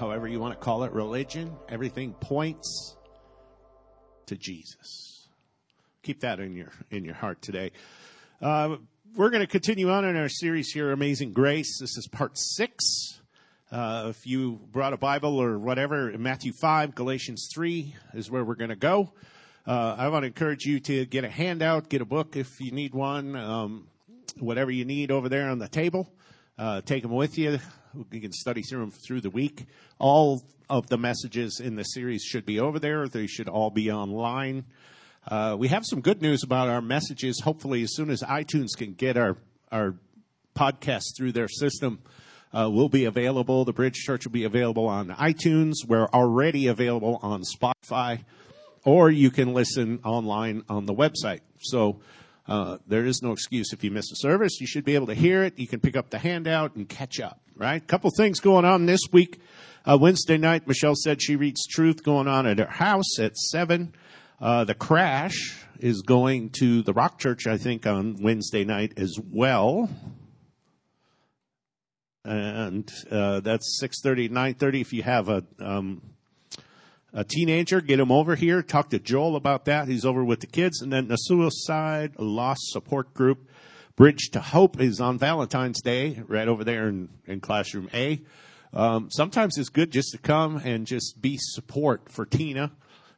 [0.00, 2.96] however you want to call it, religion, everything points
[4.24, 5.28] to Jesus.
[6.02, 7.70] Keep that in your in your heart today.
[8.40, 8.78] Uh,
[9.14, 11.78] we're going to continue on in our series here, Amazing Grace.
[11.78, 13.20] This is part six.
[13.70, 18.54] Uh, if you brought a Bible or whatever, Matthew 5, Galatians 3 is where we're
[18.54, 19.12] going to go.
[19.66, 22.72] Uh, I want to encourage you to get a handout, get a book if you
[22.72, 23.88] need one, um,
[24.38, 26.10] whatever you need over there on the table.
[26.58, 27.58] Uh, take them with you.
[28.10, 29.66] You can study through through the week.
[29.98, 33.08] All of the messages in the series should be over there.
[33.08, 34.64] They should all be online.
[35.26, 37.40] Uh, we have some good news about our messages.
[37.40, 39.36] Hopefully, as soon as iTunes can get our
[39.72, 39.96] our
[40.54, 42.00] podcast through their system,
[42.52, 43.64] uh, will be available.
[43.64, 45.74] The Bridge Church will be available on iTunes.
[45.86, 48.24] We're already available on Spotify,
[48.84, 51.40] or you can listen online on the website.
[51.60, 52.00] So
[52.46, 54.60] uh, there is no excuse if you miss a service.
[54.60, 55.58] You should be able to hear it.
[55.58, 57.40] You can pick up the handout and catch up.
[57.60, 57.86] Right?
[57.86, 59.38] Couple things going on this week.
[59.84, 63.94] Uh, Wednesday night, Michelle said she reads Truth going on at her house at seven.
[64.40, 69.18] Uh, the crash is going to the Rock Church, I think, on Wednesday night as
[69.30, 69.90] well.
[72.24, 74.80] And uh, that's six thirty, nine thirty.
[74.80, 76.00] If you have a um,
[77.12, 78.62] a teenager, get him over here.
[78.62, 79.86] Talk to Joel about that.
[79.86, 83.49] He's over with the kids, and then the suicide loss support group,
[84.00, 88.22] Bridge to Hope, is on Valentine's Day, right over there in, in classroom A.
[88.72, 92.72] Um, sometimes it's good just to come and just be support for Tina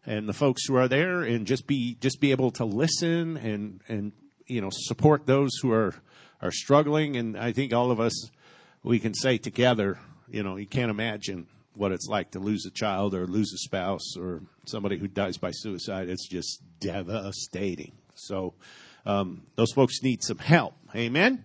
[0.05, 3.81] and the folks who are there and just be just be able to listen and
[3.87, 4.11] and
[4.49, 5.95] you know support those who are
[6.41, 7.15] are struggling.
[7.17, 8.33] And I think all of us
[8.83, 12.73] we can say together you know you can't imagine what it's like to lose a
[12.73, 16.09] child or lose a spouse or somebody who dies by suicide.
[16.09, 17.93] It's just devastating.
[18.17, 18.55] So
[19.05, 20.75] um, those folks need some help.
[20.95, 21.45] Amen?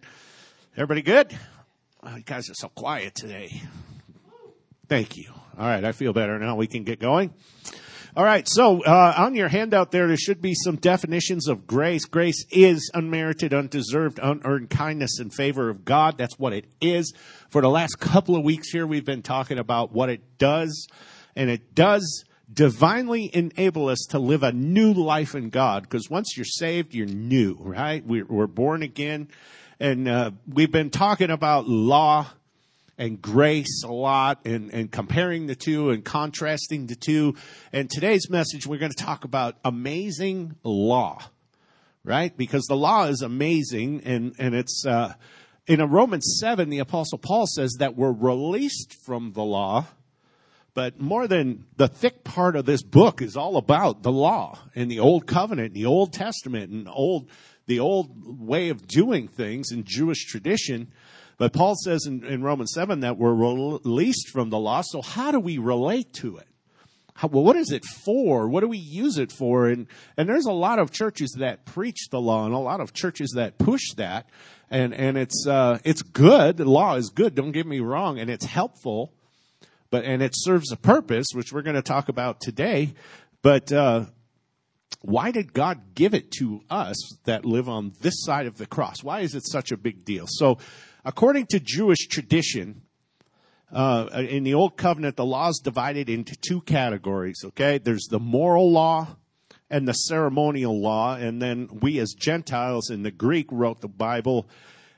[0.75, 1.37] Everybody good?
[2.03, 3.61] Oh, you guys are so quiet today.
[4.87, 5.31] Thank you.
[5.59, 6.55] All right i feel better now.
[6.55, 7.33] We can get going.
[8.15, 12.05] All right, so uh, on your handout there, there should be some definitions of grace.
[12.05, 16.17] Grace is unmerited, undeserved, unearned kindness in favor of God.
[16.17, 17.13] That's what it is.
[17.49, 20.87] For the last couple of weeks here, we've been talking about what it does,
[21.35, 25.83] and it does divinely enable us to live a new life in God.
[25.83, 28.05] Because once you're saved, you're new, right?
[28.05, 29.27] We're, we're born again,
[29.79, 32.27] and uh, we've been talking about law
[32.97, 37.35] and grace a lot and, and comparing the two and contrasting the two.
[37.71, 41.21] And today's message, we're going to talk about amazing law,
[42.03, 42.35] right?
[42.35, 45.13] Because the law is amazing and, and it's, uh,
[45.67, 49.85] in Romans 7, the apostle Paul says that we're released from the law.
[50.77, 54.91] But more than the thick part of this book is all about the law and
[54.91, 57.31] the old covenant, and the Old Testament and old,
[57.65, 60.91] the old way of doing things in Jewish tradition.
[61.39, 64.83] But Paul says in, in Romans 7 that we're released from the law.
[64.85, 66.47] So how do we relate to it?
[67.15, 68.47] How, well, what is it for?
[68.47, 69.69] What do we use it for?
[69.69, 72.93] And, and there's a lot of churches that preach the law and a lot of
[72.93, 74.29] churches that push that.
[74.69, 76.57] And, and it's, uh, it's good.
[76.57, 77.33] The law is good.
[77.33, 78.19] Don't get me wrong.
[78.19, 79.16] And it's helpful,
[79.89, 82.93] but, and it serves a purpose, which we're going to talk about today.
[83.41, 84.05] But, uh,
[85.01, 89.03] why did God give it to us that live on this side of the cross?
[89.03, 90.25] Why is it such a big deal?
[90.27, 90.57] So
[91.07, 92.81] According to Jewish tradition,
[93.71, 97.77] uh, in the Old Covenant, the law is divided into two categories, okay?
[97.77, 99.15] There's the moral law
[99.69, 104.49] and the ceremonial law, and then we as Gentiles in the Greek wrote the Bible,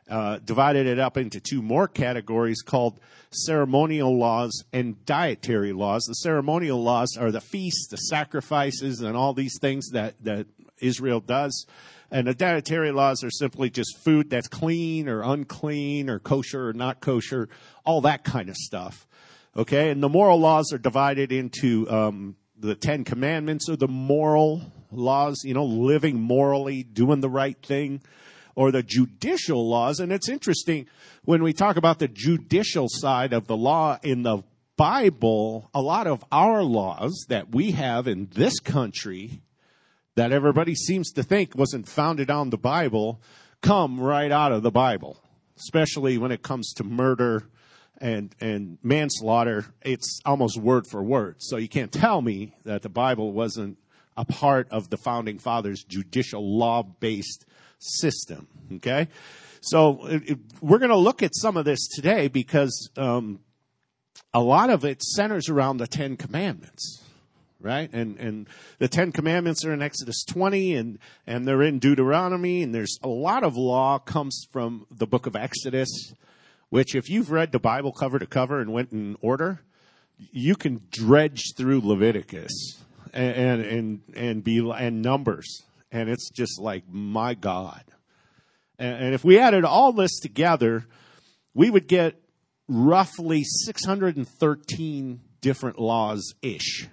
[0.10, 3.00] uh, divided it up into two more categories called
[3.32, 6.04] ceremonial laws and dietary laws.
[6.06, 10.48] The ceremonial laws are the feasts, the sacrifices, and all these things that, that
[10.82, 11.66] Israel does.
[12.12, 16.74] And the dietary laws are simply just food that's clean or unclean or kosher or
[16.74, 17.50] not kosher,
[17.86, 19.08] all that kind of stuff.
[19.56, 24.72] Okay, and the moral laws are divided into um, the Ten Commandments or the moral
[24.92, 28.02] laws, you know, living morally, doing the right thing,
[28.60, 30.02] or the judicial laws.
[30.02, 30.86] And it's interesting
[31.24, 34.44] when we talk about the judicial side of the law in the
[34.76, 39.40] Bible, a lot of our laws that we have in this country
[40.16, 43.22] that everybody seems to think wasn't founded on the Bible
[43.62, 45.24] come right out of the Bible,
[45.58, 47.48] especially when it comes to murder
[48.02, 49.68] and and manslaughter.
[49.84, 51.38] It's almost word for word.
[51.38, 53.78] So you can't tell me that the Bible wasn't
[54.18, 57.46] a part of the founding fathers' judicial law based
[57.80, 58.48] system.
[58.76, 59.08] Okay,
[59.62, 63.40] so it, it, we're going to look at some of this today because um,
[64.34, 67.04] a lot of it centers around the Ten Commandments
[67.62, 67.92] right?
[67.92, 68.48] And and
[68.78, 73.10] the Ten Commandments are in Exodus 20, and and they're in Deuteronomy, and there's a
[73.10, 76.14] lot of law comes from the book of Exodus,
[76.70, 79.62] which if you've read the Bible cover to cover and went in order,
[80.32, 82.82] you can dredge through Leviticus
[83.14, 85.64] and, and, and be, and Numbers.
[85.92, 87.84] And it's just like, my God.
[88.78, 90.86] And, and if we added all this together,
[91.54, 92.22] we would get
[92.68, 96.88] roughly 613 different laws ish,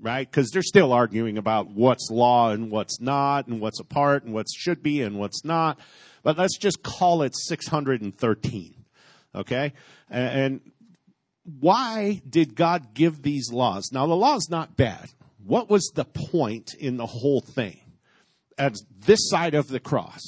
[0.00, 0.30] right?
[0.30, 4.34] Because they're still arguing about what's law and what's not, and what's a part and
[4.34, 5.78] what should be and what's not.
[6.22, 8.84] But let's just call it 613,
[9.34, 9.72] okay?
[10.10, 10.60] And
[11.60, 13.90] why did God give these laws?
[13.92, 15.08] Now, the law is not bad.
[15.42, 17.80] What was the point in the whole thing?
[18.58, 18.74] At
[19.06, 20.20] this side of the cross,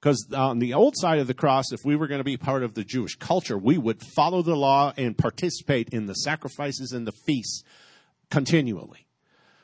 [0.00, 2.62] because on the old side of the cross, if we were going to be part
[2.62, 7.06] of the Jewish culture, we would follow the law and participate in the sacrifices and
[7.06, 7.62] the feasts
[8.30, 9.06] continually.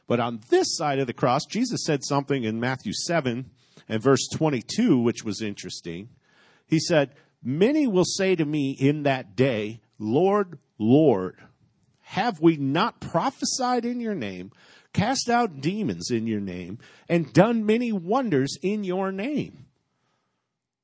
[0.07, 3.51] But on this side of the cross, Jesus said something in Matthew 7
[3.89, 6.09] and verse 22, which was interesting.
[6.67, 11.37] He said, Many will say to me in that day, Lord, Lord,
[12.03, 14.51] have we not prophesied in your name,
[14.93, 19.67] cast out demons in your name, and done many wonders in your name?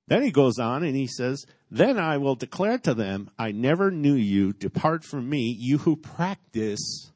[0.06, 3.90] Then he goes on and he says, Then I will declare to them, I never
[3.90, 4.52] knew you.
[4.52, 7.10] Depart from me, you who practice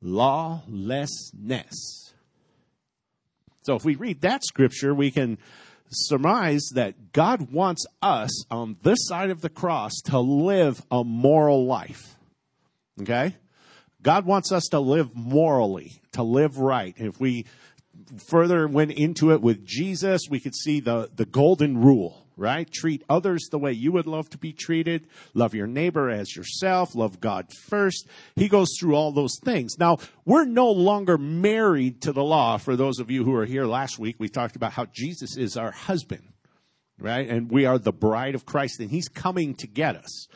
[0.00, 2.14] lawlessness.
[3.62, 5.38] So if we read that scripture, we can
[5.90, 11.66] surmise that God wants us on this side of the cross to live a moral
[11.66, 12.16] life.
[13.00, 13.36] Okay?
[14.02, 16.94] God wants us to live morally, to live right.
[16.96, 17.46] If we
[18.28, 22.70] further went into it with Jesus, we could see the, the golden rule, right?
[22.70, 25.06] Treat others the way you would love to be treated.
[25.34, 26.94] Love your neighbor as yourself.
[26.94, 28.06] Love God first.
[28.34, 29.78] He goes through all those things.
[29.78, 32.56] Now, we're no longer married to the law.
[32.56, 35.56] For those of you who were here last week, we talked about how Jesus is
[35.56, 36.24] our husband,
[36.98, 37.28] right?
[37.28, 40.26] And we are the bride of Christ and he's coming to get us.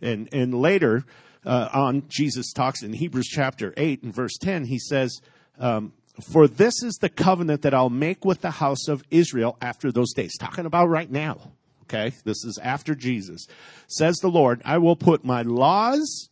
[0.00, 1.04] And, and later,
[1.44, 5.20] uh, on, Jesus talks in Hebrews chapter 8 and verse 10, he says,
[5.58, 9.90] um, for this is the covenant that I'll make with the house of Israel after
[9.90, 10.36] those days.
[10.38, 11.52] Talking about right now.
[11.82, 12.12] Okay.
[12.24, 13.46] This is after Jesus.
[13.88, 16.30] Says the Lord, I will put my laws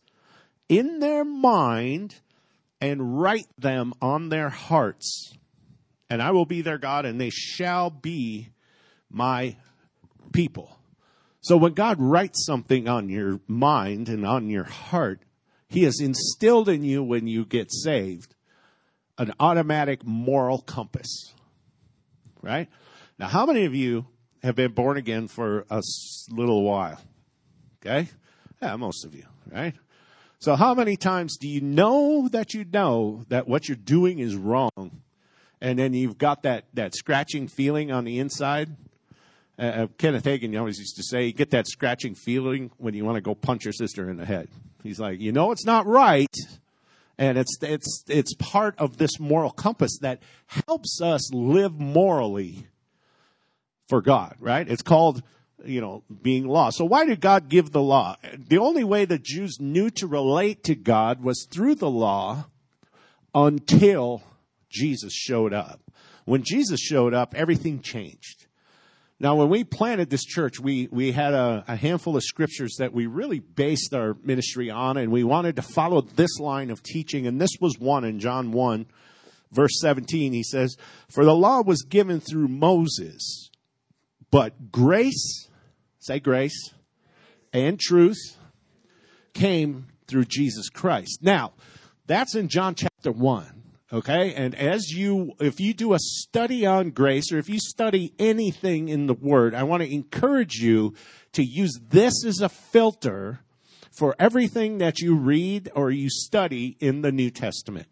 [0.69, 2.15] in their mind
[2.79, 5.33] and write them on their hearts.
[6.09, 8.49] And I will be their God and they shall be
[9.09, 9.57] my
[10.31, 10.77] people.
[11.43, 15.23] So when God writes something on your mind and on your heart,
[15.67, 18.33] he has instilled in you when you get saved
[19.17, 21.33] an automatic moral compass.
[22.41, 22.69] Right?
[23.19, 24.07] Now, how many of you
[24.41, 25.81] have been born again for a
[26.29, 27.01] little while?
[27.85, 28.07] Okay?
[28.61, 29.75] Yeah, most of you, right?
[30.39, 34.37] So how many times do you know that you know that what you're doing is
[34.37, 35.01] wrong?
[35.59, 38.77] And then you've got that, that scratching feeling on the inside?
[39.57, 43.15] Uh, uh Kenneth Hagin always used to say, get that scratching feeling when you want
[43.15, 44.49] to go punch your sister in the head.
[44.83, 46.35] He's like, you know it's not right,
[47.17, 52.67] and it's, it's, it's part of this moral compass that helps us live morally
[53.87, 54.67] for God, right?
[54.67, 55.21] It's called,
[55.63, 56.69] you know, being law.
[56.71, 58.15] So why did God give the law?
[58.35, 62.45] The only way the Jews knew to relate to God was through the law
[63.35, 64.23] until
[64.69, 65.79] Jesus showed up.
[66.25, 68.42] When Jesus showed up, everything changed.
[69.23, 72.91] Now, when we planted this church, we, we had a, a, handful of scriptures that
[72.91, 77.25] we really based our ministry on, and we wanted to follow this line of teaching,
[77.25, 78.85] and this was one in John 1,
[79.49, 80.33] verse 17.
[80.33, 80.75] He says,
[81.09, 83.49] For the law was given through Moses,
[84.29, 85.47] but grace,
[85.99, 86.73] say grace,
[87.53, 88.19] and truth
[89.33, 91.19] came through Jesus Christ.
[91.21, 91.53] Now,
[92.07, 93.62] that's in John chapter 1.
[93.93, 94.33] Okay.
[94.33, 98.89] And as you, if you do a study on grace or if you study anything
[98.89, 100.95] in the word, I want to encourage you
[101.33, 103.41] to use this as a filter
[103.91, 107.87] for everything that you read or you study in the New Testament.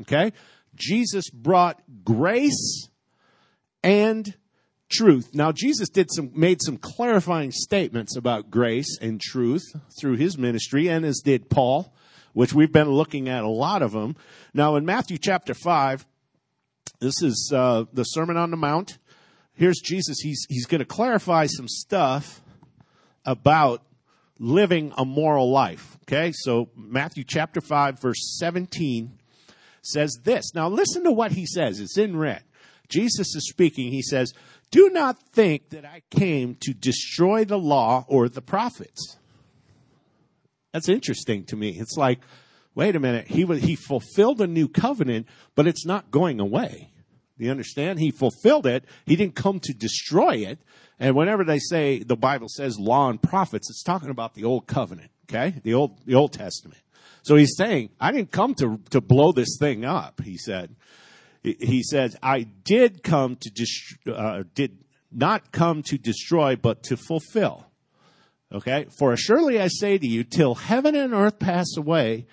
[0.00, 0.32] Okay.
[0.74, 2.88] Jesus brought grace
[3.82, 4.34] and
[4.90, 5.34] truth.
[5.34, 9.64] Now Jesus did some, made some clarifying statements about grace and truth
[10.00, 11.92] through his ministry and as did Paul
[12.34, 14.16] which we've been looking at a lot of them.
[14.52, 16.04] Now, in Matthew chapter 5,
[17.00, 18.98] this is uh, the Sermon on the Mount.
[19.54, 20.18] Here's Jesus.
[20.20, 22.42] He's, he's going to clarify some stuff
[23.24, 23.82] about
[24.38, 25.96] living a moral life.
[26.02, 29.18] Okay, so Matthew chapter 5, verse 17
[29.82, 30.54] says this.
[30.54, 31.80] Now, listen to what he says.
[31.80, 32.42] It's in red.
[32.88, 33.92] Jesus is speaking.
[33.92, 34.32] He says,
[34.70, 39.16] Do not think that I came to destroy the law or the prophets.
[40.74, 41.76] That's interesting to me.
[41.78, 42.18] It's like,
[42.74, 46.90] wait a minute, he was, he fulfilled a new covenant, but it's not going away.
[47.38, 48.00] You understand?
[48.00, 48.84] He fulfilled it.
[49.06, 50.58] He didn't come to destroy it.
[50.98, 54.66] And whenever they say the Bible says law and prophets, it's talking about the old
[54.66, 55.54] covenant, okay?
[55.62, 56.80] The old the Old Testament.
[57.22, 60.74] So he's saying, I didn't come to, to blow this thing up, he said.
[61.44, 64.78] He said, I did come to, dist- uh, did
[65.12, 67.66] not come to destroy, but to fulfill.
[68.54, 68.86] Okay?
[68.96, 72.26] For surely I say to you, till heaven and earth pass away,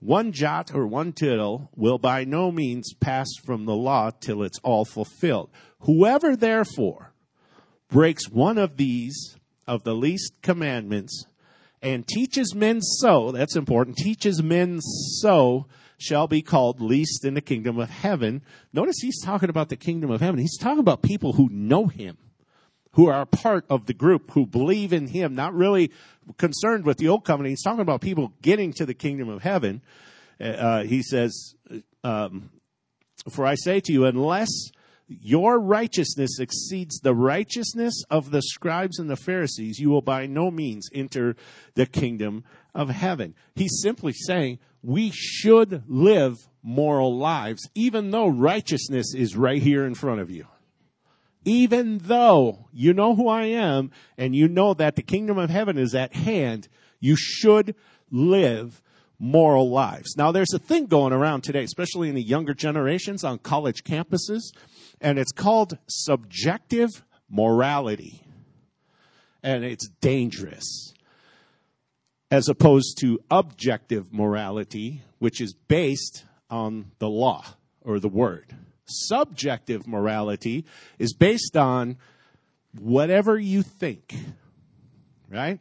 [0.00, 4.58] one jot or one tittle will by no means pass from the law till it's
[4.60, 5.50] all fulfilled.
[5.80, 7.12] Whoever therefore
[7.88, 9.36] breaks one of these,
[9.66, 11.26] of the least commandments,
[11.82, 15.66] and teaches men so, that's important, teaches men so,
[15.98, 18.42] shall be called least in the kingdom of heaven.
[18.72, 20.40] Notice he's talking about the kingdom of heaven.
[20.40, 22.16] He's talking about people who know him,
[22.92, 25.90] who are part of the group, who believe in him, not really
[26.38, 27.50] concerned with the old covenant.
[27.50, 29.82] He's talking about people getting to the kingdom of heaven.
[30.40, 31.54] Uh, he says,
[32.02, 32.50] um,
[33.28, 34.50] For I say to you, unless
[35.06, 40.50] your righteousness exceeds the righteousness of the scribes and the Pharisees, you will by no
[40.50, 41.36] means enter
[41.74, 42.44] the kingdom
[42.74, 43.34] of heaven.
[43.56, 49.94] He's simply saying, we should live moral lives, even though righteousness is right here in
[49.94, 50.46] front of you.
[51.44, 55.78] Even though you know who I am and you know that the kingdom of heaven
[55.78, 56.68] is at hand,
[57.00, 57.74] you should
[58.10, 58.82] live
[59.18, 60.16] moral lives.
[60.16, 64.40] Now there's a thing going around today, especially in the younger generations on college campuses,
[65.00, 68.22] and it's called subjective morality.
[69.42, 70.92] And it's dangerous
[72.30, 77.44] as opposed to objective morality, which is based on the law
[77.82, 78.54] or the word.
[78.90, 80.64] Subjective morality
[80.98, 81.96] is based on
[82.78, 84.14] whatever you think,
[85.28, 85.60] right?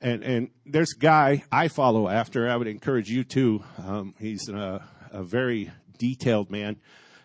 [0.00, 2.48] And and there's a guy I follow after.
[2.48, 3.62] I would encourage you to.
[3.78, 6.76] Um, he's a, a, very detailed man.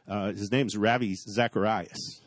[0.08, 2.22] Uh, his name's Ravi Zacharias.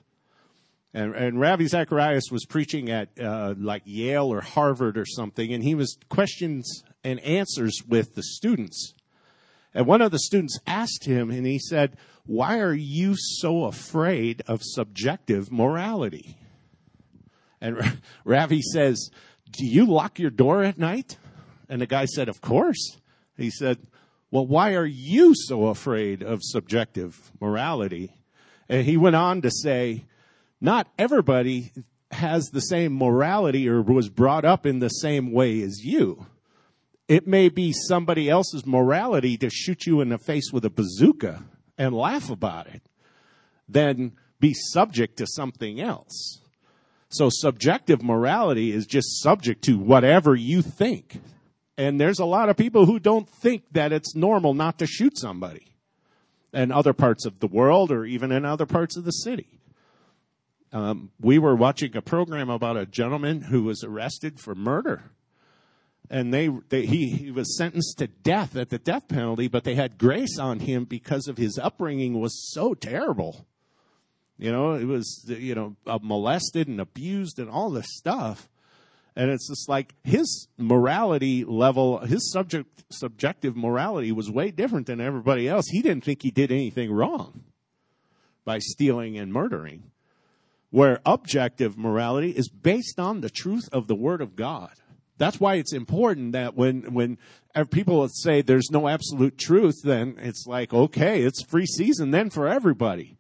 [0.95, 5.63] And, and Ravi Zacharias was preaching at uh, like Yale or Harvard or something, and
[5.63, 8.95] he was questions and answers with the students.
[9.75, 11.97] And one of the students asked him, and he said,
[12.29, 16.37] Why are you so afraid of subjective morality?
[17.59, 19.11] And Ravi says,
[19.51, 21.17] Do you lock your door at night?
[21.71, 22.99] And the guy said, Of course.
[23.39, 23.79] He said,
[24.31, 28.21] Well, why are you so afraid of subjective morality?
[28.69, 30.05] And he went on to say,
[30.61, 31.73] not everybody
[32.11, 36.27] has the same morality or was brought up in the same way as you.
[37.09, 41.45] It may be somebody else's morality to shoot you in the face with a bazooka
[41.79, 42.83] and laugh about it
[43.69, 46.41] than be subject to something else.
[47.11, 51.21] So subjective morality is just subject to whatever you think.
[51.79, 55.17] And there's a lot of people who don't think that it's normal not to shoot
[55.17, 55.69] somebody
[56.53, 59.61] in other parts of the world or even in other parts of the city.
[60.73, 65.13] Um, we were watching a program about a gentleman who was arrested for murder.
[66.11, 69.75] And they, they he, he was sentenced to death at the death penalty, but they
[69.75, 73.47] had grace on him because of his upbringing was so terrible.
[74.39, 78.49] You know, it was, you know, uh, molested and abused and all this stuff.
[79.17, 85.01] And it's just like his morality level, his subject, subjective morality was way different than
[85.01, 85.67] everybody else.
[85.69, 87.43] He didn't think he did anything wrong
[88.45, 89.91] by stealing and murdering
[90.71, 94.71] where objective morality is based on the truth of the Word of God.
[95.19, 97.19] That's why it's important that when, when
[97.71, 102.47] people say there's no absolute truth, then it's like, okay, it's free season then for
[102.49, 103.19] everybody.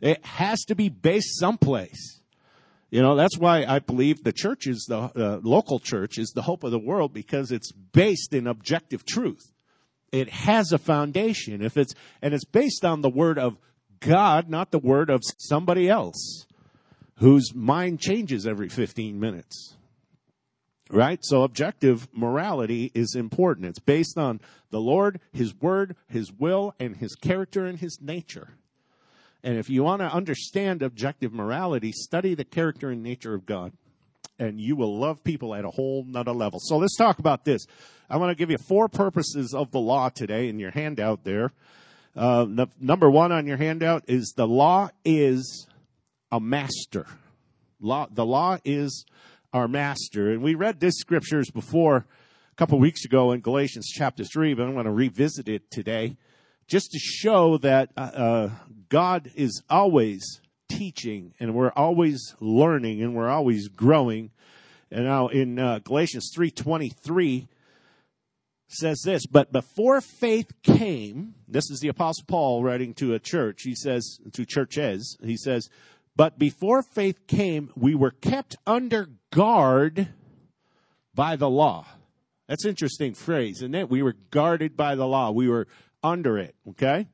[0.00, 2.20] It has to be based someplace.
[2.90, 6.42] You know, that's why I believe the church is the uh, local church is the
[6.42, 9.52] hope of the world because it's based in objective truth.
[10.12, 11.62] It has a foundation.
[11.62, 13.56] If it's, and it's based on the word of
[14.00, 16.46] God, not the word of somebody else
[17.18, 19.75] whose mind changes every 15 minutes.
[20.88, 21.18] Right?
[21.22, 23.66] So objective morality is important.
[23.66, 24.40] It's based on
[24.70, 28.50] the Lord, His Word, His will, and His character and His nature.
[29.42, 33.72] And if you want to understand objective morality, study the character and nature of God.
[34.38, 36.58] And you will love people at a whole nother level.
[36.60, 37.66] So let's talk about this.
[38.10, 41.52] I want to give you four purposes of the law today in your handout there.
[42.14, 42.46] Uh,
[42.80, 45.66] number one on your handout is the law is
[46.32, 47.06] a master.
[47.80, 49.04] Law, the law is
[49.56, 50.30] our master.
[50.30, 54.64] And we read this scriptures before a couple weeks ago in Galatians chapter 3, but
[54.64, 56.18] I'm going to revisit it today
[56.68, 58.50] just to show that uh, uh,
[58.90, 64.30] God is always teaching and we're always learning and we're always growing.
[64.90, 67.48] And now in uh, Galatians 3:23
[68.68, 73.62] says this, but before faith came, this is the apostle Paul writing to a church.
[73.62, 75.70] He says to churches, he says,
[76.16, 80.08] but before faith came, we were kept under guard
[81.14, 81.86] by the law.
[82.48, 83.90] That's an interesting phrase, isn't it?
[83.90, 85.30] We were guarded by the law.
[85.30, 85.66] We were
[86.02, 87.08] under it, okay?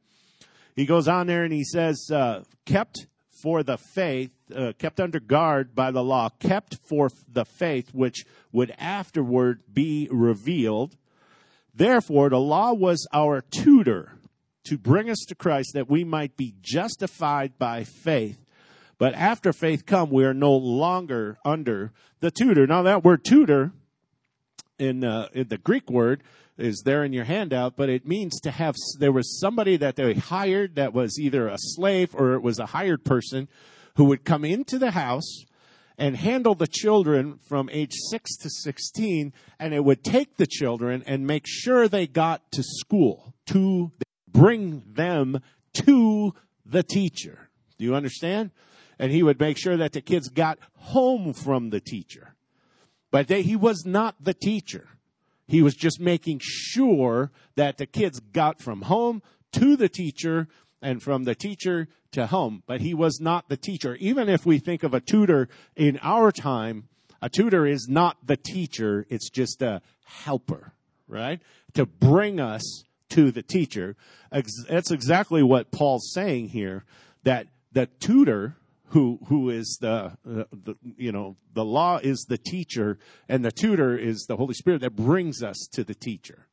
[0.76, 3.06] He goes on there and he says, uh, kept
[3.42, 8.24] for the faith, uh, kept under guard by the law, kept for the faith which
[8.52, 10.96] would afterward be revealed.
[11.74, 14.12] Therefore, the law was our tutor
[14.64, 18.38] to bring us to Christ that we might be justified by faith.
[18.98, 22.66] But after faith come, we are no longer under the tutor.
[22.66, 23.72] Now that word tutor
[24.78, 26.22] in, uh, in the Greek word
[26.58, 30.14] is there in your handout, but it means to have, there was somebody that they
[30.14, 33.48] hired that was either a slave or it was a hired person
[33.96, 35.44] who would come into the house
[35.98, 41.02] and handle the children from age 6 to 16 and it would take the children
[41.06, 43.92] and make sure they got to school to
[44.28, 45.40] bring them
[45.74, 46.34] to
[46.64, 48.50] the teacher do you understand
[49.02, 52.34] and he would make sure that the kids got home from the teacher
[53.10, 54.88] but they, he was not the teacher
[55.46, 60.48] he was just making sure that the kids got from home to the teacher
[60.80, 62.62] and from the teacher to home.
[62.66, 63.96] But he was not the teacher.
[63.96, 66.88] Even if we think of a tutor in our time,
[67.20, 69.06] a tutor is not the teacher.
[69.08, 70.72] It's just a helper,
[71.06, 71.40] right?
[71.74, 73.94] To bring us to the teacher.
[74.30, 76.84] That's exactly what Paul's saying here,
[77.24, 78.56] that the tutor
[78.92, 83.52] who who is the, uh, the you know the law is the teacher and the
[83.52, 86.46] tutor is the Holy Spirit that brings us to the teacher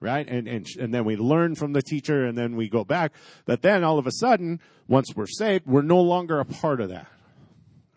[0.00, 0.28] right?
[0.28, 3.12] And and and then we learn from the teacher and then we go back.
[3.44, 6.88] But then all of a sudden once we're saved we're no longer a part of
[6.88, 7.06] that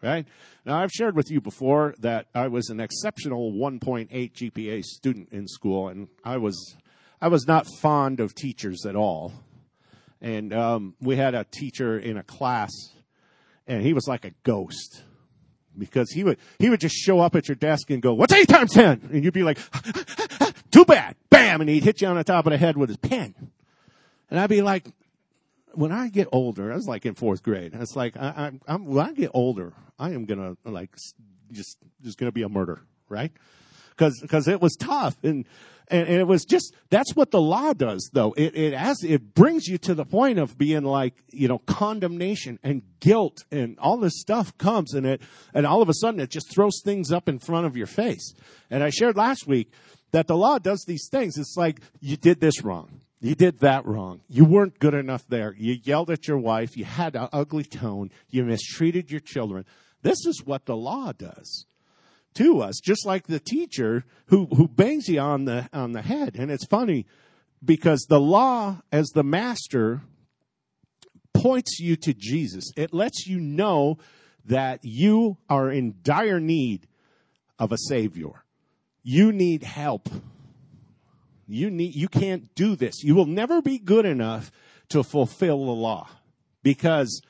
[0.02, 0.28] right?
[0.66, 5.48] Now I've shared with you before that I was an exceptional 1.8 GPA student in
[5.48, 6.75] school and I was
[7.22, 9.34] I was not fond of teachers at all.
[10.22, 12.72] And um, we had a teacher in a class
[13.67, 15.03] and he was like a ghost
[15.77, 18.48] because he would he would just show up at your desk and go, "What's eight
[18.48, 19.10] times 10?
[19.12, 19.60] And you'd be like,
[20.72, 22.98] "Too bad." Bam, and he'd hit you on the top of the head with his
[22.98, 23.36] pen.
[24.29, 24.88] And I'd be like,
[25.74, 27.74] when I get older, I was like in fourth grade.
[27.74, 30.96] It's like I, I, I'm when I get older, I am gonna like
[31.51, 33.31] just just gonna be a murder, right?
[33.90, 35.46] Because because it was tough and
[35.87, 38.33] and, and, it was just, that's what the law does though.
[38.33, 42.59] It, it has, it brings you to the point of being like, you know, condemnation
[42.63, 45.21] and guilt and all this stuff comes in it.
[45.53, 48.33] And all of a sudden it just throws things up in front of your face.
[48.69, 49.71] And I shared last week
[50.11, 51.37] that the law does these things.
[51.37, 53.01] It's like, you did this wrong.
[53.21, 54.21] You did that wrong.
[54.27, 55.55] You weren't good enough there.
[55.57, 56.77] You yelled at your wife.
[56.77, 58.11] You had an ugly tone.
[58.29, 59.65] You mistreated your children.
[60.03, 61.65] This is what the law does
[62.35, 66.35] to us, just like the teacher who, who bangs you on the, on the head.
[66.37, 67.05] And it's funny
[67.63, 70.01] because the law as the master
[71.33, 72.71] points you to Jesus.
[72.75, 73.98] It lets you know
[74.45, 76.87] that you are in dire need
[77.59, 78.43] of a savior.
[79.03, 80.09] You need help.
[81.48, 83.03] You need, you can't do this.
[83.03, 84.51] You will never be good enough
[84.89, 86.09] to fulfill the law
[86.63, 87.21] because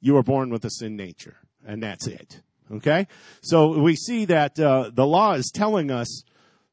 [0.00, 2.40] you were born with a sin nature and that's it.
[2.72, 3.06] Okay?
[3.42, 6.22] So we see that uh, the law is telling us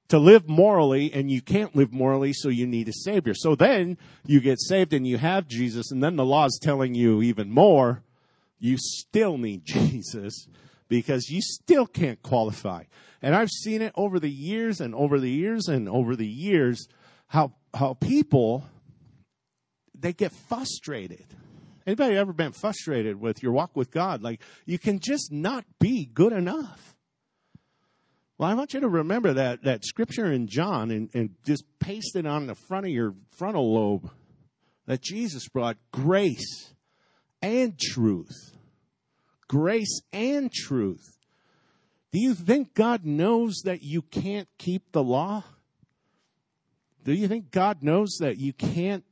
[0.09, 3.33] to live morally, and you can't live morally, so you need a Savior.
[3.33, 6.95] So then you get saved and you have Jesus, and then the law is telling
[6.95, 8.03] you even more
[8.59, 10.47] you still need Jesus
[10.87, 12.83] because you still can't qualify.
[13.21, 16.87] And I've seen it over the years and over the years and over the years
[17.27, 18.65] how how people
[19.99, 21.25] they get frustrated
[21.87, 24.21] Anybody ever been frustrated with your walk with God?
[24.21, 26.97] Like, you can just not be good enough.
[28.37, 32.17] Well, I want you to remember that, that scripture in John and, and just paste
[32.17, 34.11] it on the front of your frontal lobe
[34.85, 36.73] that Jesus brought grace
[37.41, 38.57] and truth.
[39.47, 41.17] Grace and truth.
[42.11, 45.45] Do you think God knows that you can't keep the law?
[47.05, 49.05] Do you think God knows that you can't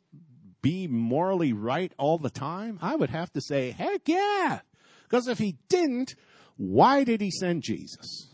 [0.66, 2.80] be morally right all the time?
[2.82, 4.62] I would have to say, heck yeah.
[5.04, 6.16] Because if he didn't,
[6.58, 8.30] why did he send Jesus?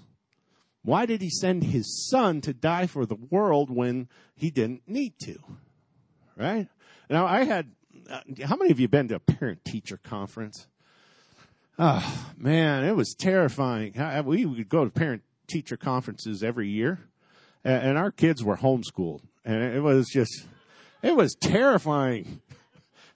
[0.81, 5.15] Why did he send his son to die for the world when he didn't need
[5.23, 5.39] to?
[6.37, 6.69] Right?
[7.09, 7.71] Now, I had,
[8.09, 10.67] uh, how many of you been to a parent teacher conference?
[11.77, 13.93] Oh, man, it was terrifying.
[14.23, 17.09] We would go to parent teacher conferences every year,
[17.65, 19.19] and our kids were homeschooled.
[19.43, 20.45] And it was just,
[21.03, 22.41] it was terrifying.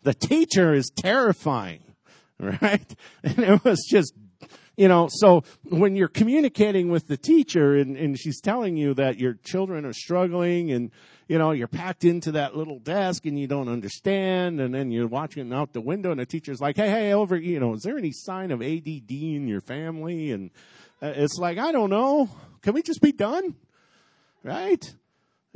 [0.04, 1.84] The teacher is terrifying,
[2.39, 2.95] right?
[3.24, 4.13] And it was just,
[4.78, 9.19] you know, so when you're communicating with the teacher and, and she's telling you that
[9.19, 10.91] your children are struggling and,
[11.28, 15.08] you know, you're packed into that little desk and you don't understand and then you're
[15.08, 17.98] watching out the window and the teacher's like, hey, hey, over, you know, is there
[17.98, 20.32] any sign of ADD in your family?
[20.32, 20.52] And
[21.02, 22.30] uh, it's like, I don't know.
[22.62, 23.56] Can we just be done?
[24.43, 24.93] Right?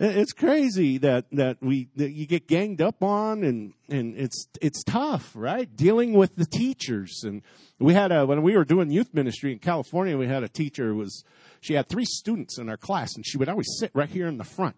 [0.02, 4.82] It's crazy that, that we, that you get ganged up on and, and it's, it's
[4.86, 5.68] tough, right?
[5.76, 7.24] Dealing with the teachers.
[7.26, 7.42] And
[7.80, 10.88] we had a, when we were doing youth ministry in California, we had a teacher
[10.88, 11.26] who was,
[11.60, 14.38] she had three students in our class and she would always sit right here in
[14.38, 14.78] the front.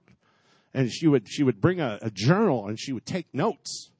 [0.73, 3.91] And she would, she would bring a, a journal and she would take notes.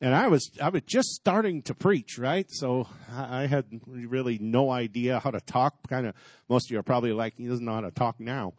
[0.00, 2.46] And I was, I was just starting to preach, right?
[2.48, 5.86] So I had really no idea how to talk.
[5.90, 6.14] Kind of,
[6.48, 8.54] most of you are probably like, he doesn't know how to talk now.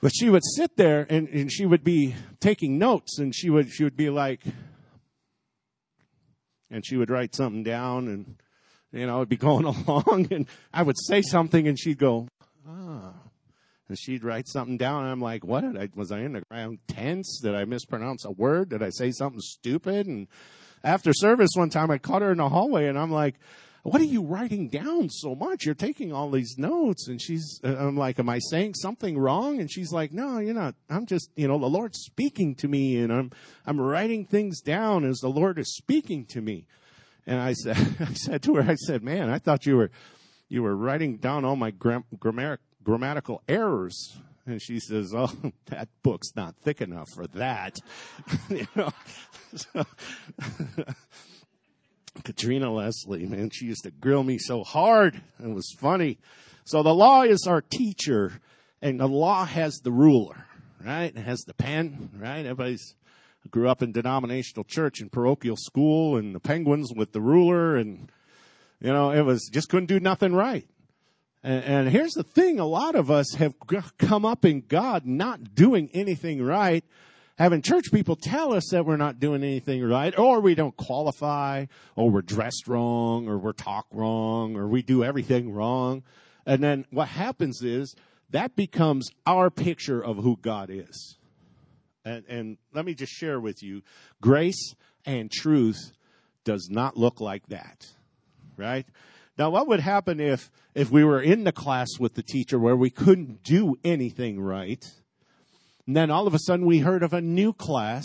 [0.00, 3.70] But she would sit there and, and she would be taking notes and she would,
[3.70, 4.40] she would be like,
[6.70, 8.36] and she would write something down and,
[8.92, 12.28] you know, it'd be going along and I would say something and she'd go,
[12.68, 13.14] ah.
[13.88, 16.40] And she'd write something down and I'm like, what did I, was I in the
[16.40, 17.40] ground tense?
[17.40, 18.70] Did I mispronounce a word?
[18.70, 20.08] Did I say something stupid?
[20.08, 20.26] And
[20.82, 23.36] after service one time I caught her in the hallway and I'm like,
[23.86, 25.64] what are you writing down so much?
[25.64, 27.06] You're taking all these notes.
[27.06, 29.60] And she's, uh, I'm like, am I saying something wrong?
[29.60, 30.74] And she's like, no, you're not.
[30.90, 33.30] I'm just, you know, the Lord's speaking to me and I'm,
[33.64, 36.66] I'm writing things down as the Lord is speaking to me.
[37.26, 39.90] And I said, I said to her, I said, man, I thought you were,
[40.48, 44.18] you were writing down all my gram- grammar, grammatical errors.
[44.48, 45.32] And she says, "Oh,
[45.66, 47.80] that book's not thick enough for that."
[48.48, 48.92] you know,
[52.24, 55.20] Katrina Leslie, man, she used to grill me so hard.
[55.42, 56.18] It was funny.
[56.64, 58.40] So the law is our teacher,
[58.82, 60.46] and the law has the ruler,
[60.84, 61.14] right?
[61.14, 62.40] It has the pen, right?
[62.40, 62.94] Everybody's
[63.50, 68.10] grew up in denominational church and parochial school, and the Penguins with the ruler, and
[68.80, 70.66] you know, it was just couldn't do nothing right.
[71.42, 73.54] And, and here's the thing: a lot of us have
[73.98, 76.84] come up in God not doing anything right
[77.36, 81.66] having church people tell us that we're not doing anything right, or we don't qualify,
[81.94, 86.02] or we're dressed wrong, or we're talk wrong, or we do everything wrong.
[86.46, 87.94] And then what happens is
[88.30, 91.18] that becomes our picture of who God is.
[92.04, 93.82] And, and let me just share with you
[94.20, 95.92] grace and truth
[96.44, 97.86] does not look like that,
[98.56, 98.86] right?
[99.36, 102.76] Now, what would happen if, if we were in the class with the teacher where
[102.76, 104.84] we couldn't do anything right?
[105.86, 108.04] And then all of a sudden we heard of a new class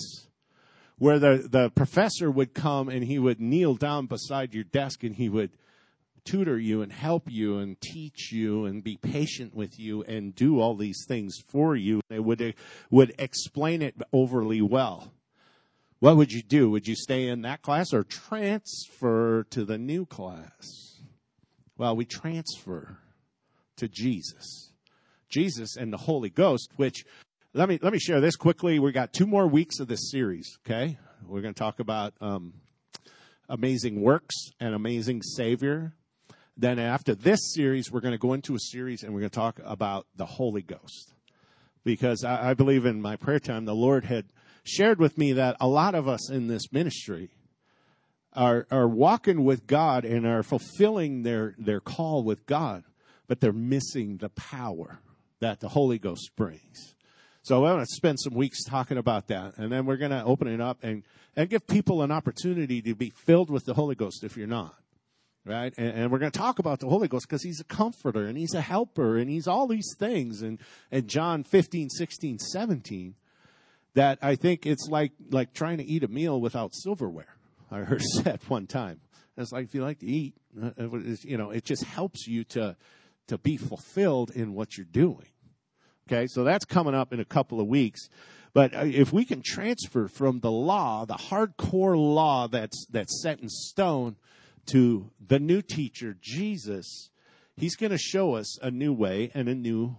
[0.98, 5.16] where the, the professor would come and he would kneel down beside your desk and
[5.16, 5.52] he would
[6.24, 10.60] tutor you and help you and teach you and be patient with you and do
[10.60, 12.02] all these things for you.
[12.10, 12.52] They would, uh,
[12.92, 15.12] would explain it overly well.
[16.00, 16.70] What would you do?
[16.70, 21.00] Would you stay in that class or transfer to the new class?
[21.78, 22.98] Well, we transfer
[23.78, 24.72] to Jesus.
[25.30, 27.06] Jesus and the Holy Ghost, which
[27.54, 28.80] let me let me share this quickly.
[28.80, 30.58] We got two more weeks of this series.
[30.66, 32.54] Okay, we're going to talk about um,
[33.50, 35.94] amazing works and amazing Savior.
[36.56, 39.36] Then after this series, we're going to go into a series and we're going to
[39.36, 41.14] talk about the Holy Ghost,
[41.84, 44.28] because I, I believe in my prayer time the Lord had
[44.64, 47.32] shared with me that a lot of us in this ministry
[48.32, 52.86] are are walking with God and are fulfilling their their call with God,
[53.28, 55.00] but they're missing the power
[55.42, 56.96] that the Holy Ghost brings.
[57.44, 60.24] So I want to spend some weeks talking about that, and then we're going to
[60.24, 61.04] open it up and
[61.36, 64.76] and give people an opportunity to be filled with the Holy Ghost if you're not,
[65.46, 65.74] right?
[65.78, 68.38] And, and we're going to talk about the Holy Ghost because He's a comforter and
[68.38, 70.42] He's a helper and He's all these things.
[70.44, 70.60] And
[70.92, 73.16] and John 15, 16, 17,
[73.96, 77.38] that I think it's like like trying to eat a meal without silverware.
[77.72, 79.00] I heard said one time.
[79.36, 80.72] It's like if you like to eat, uh,
[81.24, 82.76] you know, it just helps you to
[83.30, 85.26] to be fulfilled in what you're doing.
[86.12, 88.10] Okay, so that's coming up in a couple of weeks.
[88.54, 93.40] But uh, if we can transfer from the law, the hardcore law that's that's set
[93.40, 94.18] in stone,
[94.68, 97.12] to the new teacher, Jesus,
[97.56, 99.96] he's going to show us a new way and a new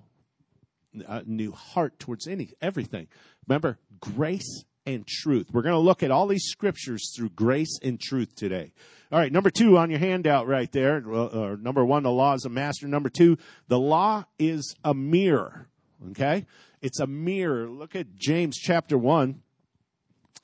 [1.09, 3.09] a new heart towards any everything.
[3.49, 5.47] Remember, grace and truth.
[5.51, 8.75] We're going to look at all these scriptures through grace and truth today.
[9.11, 11.03] All right, number two on your handout right there.
[11.11, 12.87] Uh, number one, the law is a master.
[12.87, 15.69] Number two, the law is a mirror.
[16.11, 16.47] Okay?
[16.81, 17.69] It's a mirror.
[17.69, 19.41] Look at James chapter 1.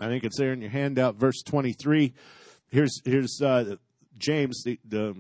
[0.01, 2.14] I think it's there in your handout, verse 23.
[2.71, 3.77] Here's, here's uh,
[4.16, 5.16] James, the, the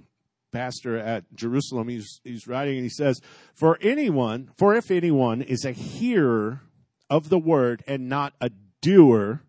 [0.52, 1.88] pastor at Jerusalem.
[1.88, 3.20] He's, he's writing and he says,
[3.54, 6.60] For anyone, for if anyone is a hearer
[7.10, 9.42] of the word and not a doer,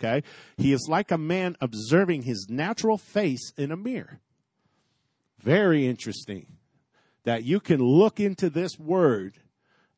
[0.00, 0.22] okay,
[0.56, 4.20] he is like a man observing his natural face in a mirror.
[5.40, 6.58] Very interesting
[7.24, 9.38] that you can look into this word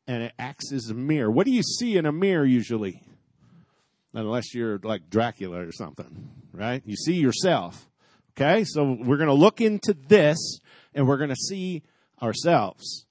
[0.07, 1.29] and it acts as a mirror.
[1.29, 3.01] What do you see in a mirror usually?
[4.13, 6.81] Unless you're like Dracula or something, right?
[6.85, 7.87] You see yourself.
[8.31, 10.59] Okay, so we're going to look into this
[10.93, 11.83] and we're going to see
[12.21, 13.05] ourselves.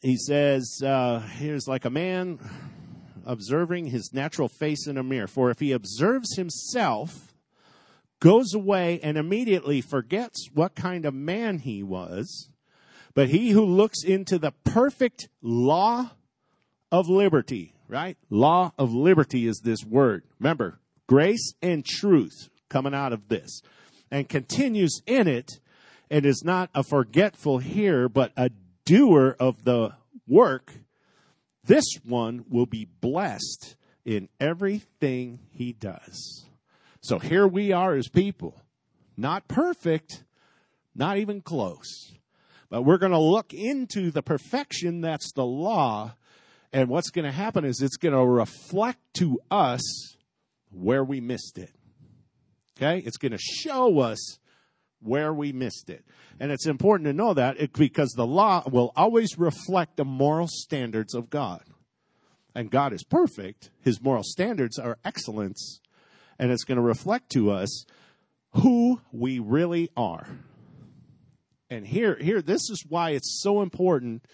[0.00, 2.38] he says, uh, here's like a man
[3.26, 5.26] observing his natural face in a mirror.
[5.26, 7.34] For if he observes himself,
[8.20, 12.49] goes away and immediately forgets what kind of man he was,
[13.14, 16.10] but he who looks into the perfect law
[16.92, 18.16] of liberty, right?
[18.28, 20.22] Law of liberty is this word.
[20.38, 23.62] Remember, grace and truth coming out of this
[24.10, 25.60] and continues in it
[26.10, 28.50] and is not a forgetful hearer, but a
[28.84, 29.92] doer of the
[30.26, 30.72] work,
[31.64, 36.46] this one will be blessed in everything he does.
[37.00, 38.60] So here we are as people,
[39.16, 40.24] not perfect,
[40.94, 42.12] not even close,
[42.70, 46.14] but we're going to look into the perfection that's the law.
[46.72, 50.16] And what's going to happen is it's going to reflect to us
[50.70, 51.72] where we missed it.
[52.76, 53.00] Okay?
[53.04, 54.38] It's going to show us
[55.00, 56.04] where we missed it.
[56.38, 61.14] And it's important to know that because the law will always reflect the moral standards
[61.14, 61.62] of God.
[62.54, 63.70] And God is perfect.
[63.82, 65.80] His moral standards are excellence.
[66.38, 67.84] And it's going to reflect to us
[68.52, 70.26] who we really are.
[71.70, 74.26] And here, here, this is why it's so important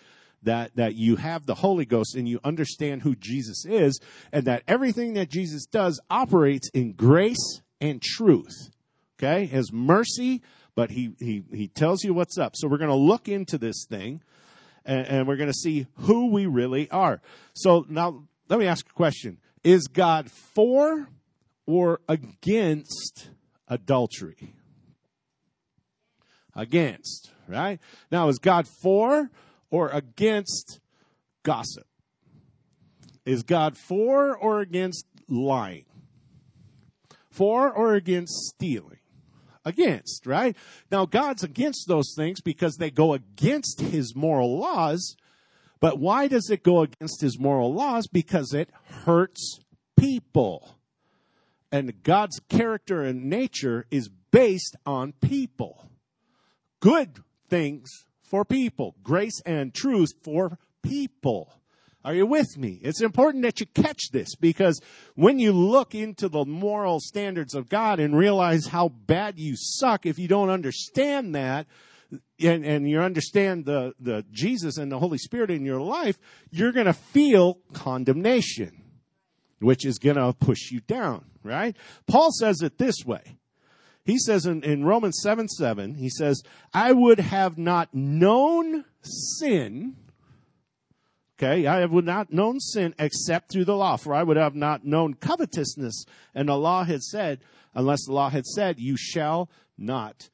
[0.43, 4.01] that, that you have the Holy Ghost and you understand who Jesus is
[4.33, 8.71] and that everything that Jesus does operates in grace and truth.
[9.19, 9.47] Okay?
[9.47, 10.43] His mercy,
[10.75, 12.53] but he, he, he tells you what's up.
[12.57, 14.23] So we're going to look into this thing
[14.85, 17.21] and, and we're going to see who we really are.
[17.55, 19.39] So now let me ask a question.
[19.63, 21.09] Is God for
[21.67, 23.31] or against
[23.69, 24.55] adultery?
[26.57, 27.79] Against, right?
[28.11, 29.31] Now, is God for
[29.71, 30.81] or against
[31.43, 31.87] gossip?
[33.27, 35.85] Is God for or against lying?
[37.31, 39.01] For or against stealing?
[39.65, 40.57] Against, right?
[40.91, 45.17] Now, God's against those things because they go against his moral laws.
[45.81, 48.07] But why does it go against his moral laws?
[48.07, 48.71] Because it
[49.05, 49.59] hurts
[49.99, 50.79] people.
[51.71, 55.91] And God's character and nature is based on people.
[56.81, 57.91] Good things
[58.23, 58.97] for people.
[59.03, 61.53] Grace and truth for people.
[62.05, 62.79] Are you with me?
[62.83, 64.81] It's important that you catch this because
[65.17, 70.07] when you look into the moral standards of God and realize how bad you suck,
[70.07, 71.67] if you don't understand that,
[72.41, 76.17] and, and you understand the, the Jesus and the Holy Spirit in your life,
[76.51, 78.83] you're going to feel condemnation,
[79.59, 81.77] which is going to push you down, right?
[82.07, 83.39] Paul says it this way.
[84.07, 86.43] He says in, in Romans 7 7, he says,
[86.73, 89.97] I would have not known sin
[91.39, 94.87] Okay, I have not known sin except through the law, for I would have not
[94.87, 96.07] known covetousness.
[96.35, 97.41] And the law had said,
[97.75, 100.31] unless the law had said, you shall not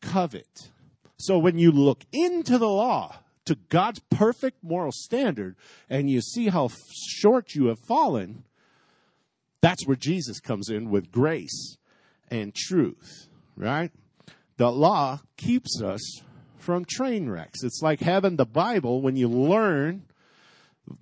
[0.00, 0.70] covet.
[1.16, 5.54] So when you look into the law, to God's perfect moral standard,
[5.88, 6.70] and you see how
[7.06, 8.42] short you have fallen,
[9.60, 11.76] that's where Jesus comes in with grace
[12.32, 13.92] and truth, right?
[14.56, 16.22] The law keeps us
[16.56, 17.62] from train wrecks.
[17.62, 20.04] It's like having the Bible when you learn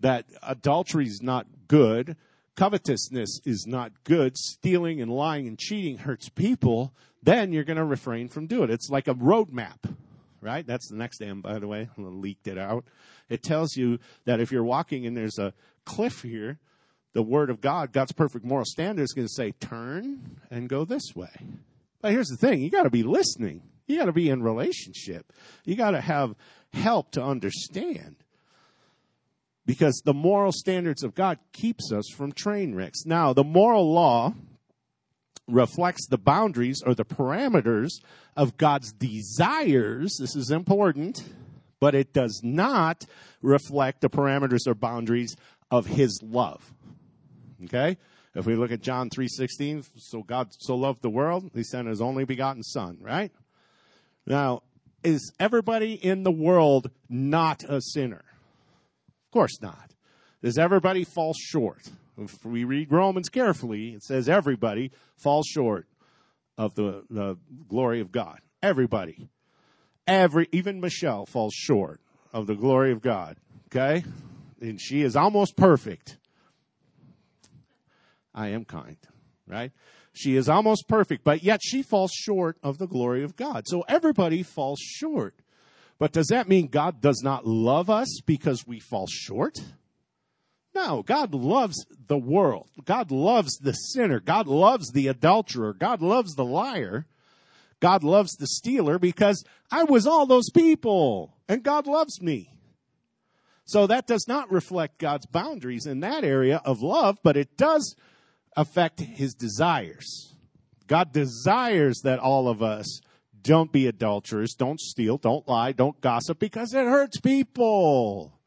[0.00, 2.16] that adultery is not good,
[2.56, 7.84] covetousness is not good, stealing and lying and cheating hurts people, then you're going to
[7.84, 8.70] refrain from doing it.
[8.70, 9.94] It's like a roadmap,
[10.40, 10.66] right?
[10.66, 11.88] That's the next M, by the way.
[11.96, 12.84] I leaked it out.
[13.28, 16.58] It tells you that if you're walking and there's a cliff here,
[17.12, 20.84] the Word of God, God's perfect moral standard, is going to say, turn and go
[20.84, 21.32] this way.
[22.00, 23.62] But here's the thing you got to be listening.
[23.86, 25.32] You got to be in relationship.
[25.64, 26.34] You got to have
[26.72, 28.16] help to understand
[29.66, 33.04] because the moral standards of God keeps us from train wrecks.
[33.04, 34.34] Now, the moral law
[35.48, 37.90] reflects the boundaries or the parameters
[38.36, 40.16] of God's desires.
[40.20, 41.24] This is important,
[41.80, 43.04] but it does not
[43.42, 45.36] reflect the parameters or boundaries
[45.70, 46.72] of his love.
[47.64, 47.96] Okay?
[48.34, 52.00] If we look at John 3:16, so God so loved the world, he sent his
[52.00, 53.32] only begotten son, right?
[54.26, 54.62] Now,
[55.02, 58.24] is everybody in the world not a sinner?
[59.26, 59.94] Of course not.
[60.42, 61.90] Does everybody fall short?
[62.16, 65.86] If we read Romans carefully, it says everybody falls short
[66.58, 68.40] of the, the glory of God.
[68.62, 69.28] Everybody.
[70.06, 72.00] Every, even Michelle falls short
[72.32, 73.38] of the glory of God.
[73.68, 74.04] Okay?
[74.60, 76.18] And she is almost perfect.
[78.34, 78.96] I am kind,
[79.46, 79.72] right?
[80.12, 83.64] She is almost perfect, but yet she falls short of the glory of God.
[83.66, 85.34] So everybody falls short.
[85.98, 89.58] But does that mean God does not love us because we fall short?
[90.74, 92.68] No, God loves the world.
[92.84, 94.20] God loves the sinner.
[94.20, 95.74] God loves the adulterer.
[95.74, 97.06] God loves the liar.
[97.80, 102.54] God loves the stealer because I was all those people and God loves me.
[103.64, 107.94] So that does not reflect God's boundaries in that area of love, but it does
[108.56, 110.34] affect his desires.
[110.86, 113.00] God desires that all of us
[113.42, 118.38] don't be adulterers, don't steal, don't lie, don't gossip because it hurts people.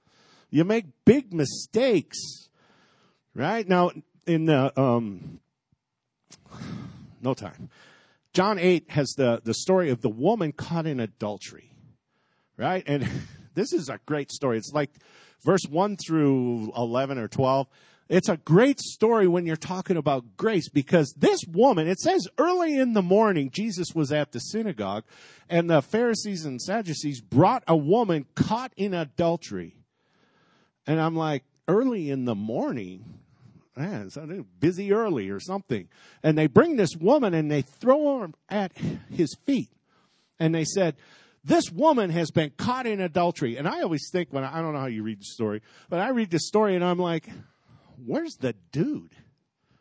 [0.49, 2.49] You make big mistakes.
[3.33, 3.67] Right?
[3.67, 3.91] Now,
[4.27, 5.39] in the, um,
[7.21, 7.69] no time.
[8.33, 11.71] John 8 has the, the story of the woman caught in adultery.
[12.57, 12.83] Right?
[12.85, 13.07] And
[13.55, 14.57] this is a great story.
[14.57, 14.91] It's like
[15.43, 17.67] verse 1 through 11 or 12.
[18.09, 22.77] It's a great story when you're talking about grace because this woman, it says early
[22.77, 25.03] in the morning, Jesus was at the synagogue
[25.49, 29.77] and the Pharisees and Sadducees brought a woman caught in adultery.
[30.85, 33.19] And I'm like, early in the morning?
[33.75, 34.09] Man,
[34.59, 35.87] busy early or something.
[36.21, 38.73] And they bring this woman and they throw her at
[39.09, 39.69] his feet.
[40.39, 40.95] And they said,
[41.43, 43.57] this woman has been caught in adultery.
[43.57, 45.99] And I always think when I, I don't know how you read the story, but
[45.99, 47.29] I read the story and I'm like,
[48.05, 49.15] where's the dude?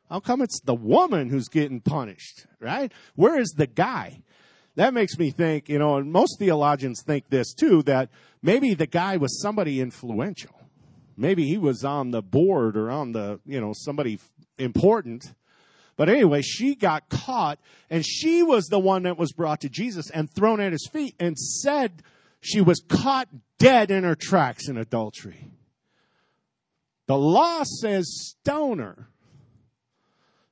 [0.08, 2.92] How come it's the woman who's getting punished, right?
[3.14, 4.22] Where is the guy?
[4.76, 8.10] That makes me think, you know, and most theologians think this too, that
[8.42, 10.58] maybe the guy was somebody influential.
[11.16, 14.18] Maybe he was on the board or on the, you know, somebody
[14.58, 15.34] important.
[15.96, 17.58] But anyway, she got caught
[17.90, 21.14] and she was the one that was brought to Jesus and thrown at his feet
[21.20, 22.02] and said
[22.40, 25.51] she was caught dead in her tracks in adultery.
[27.12, 29.08] The law says stoner.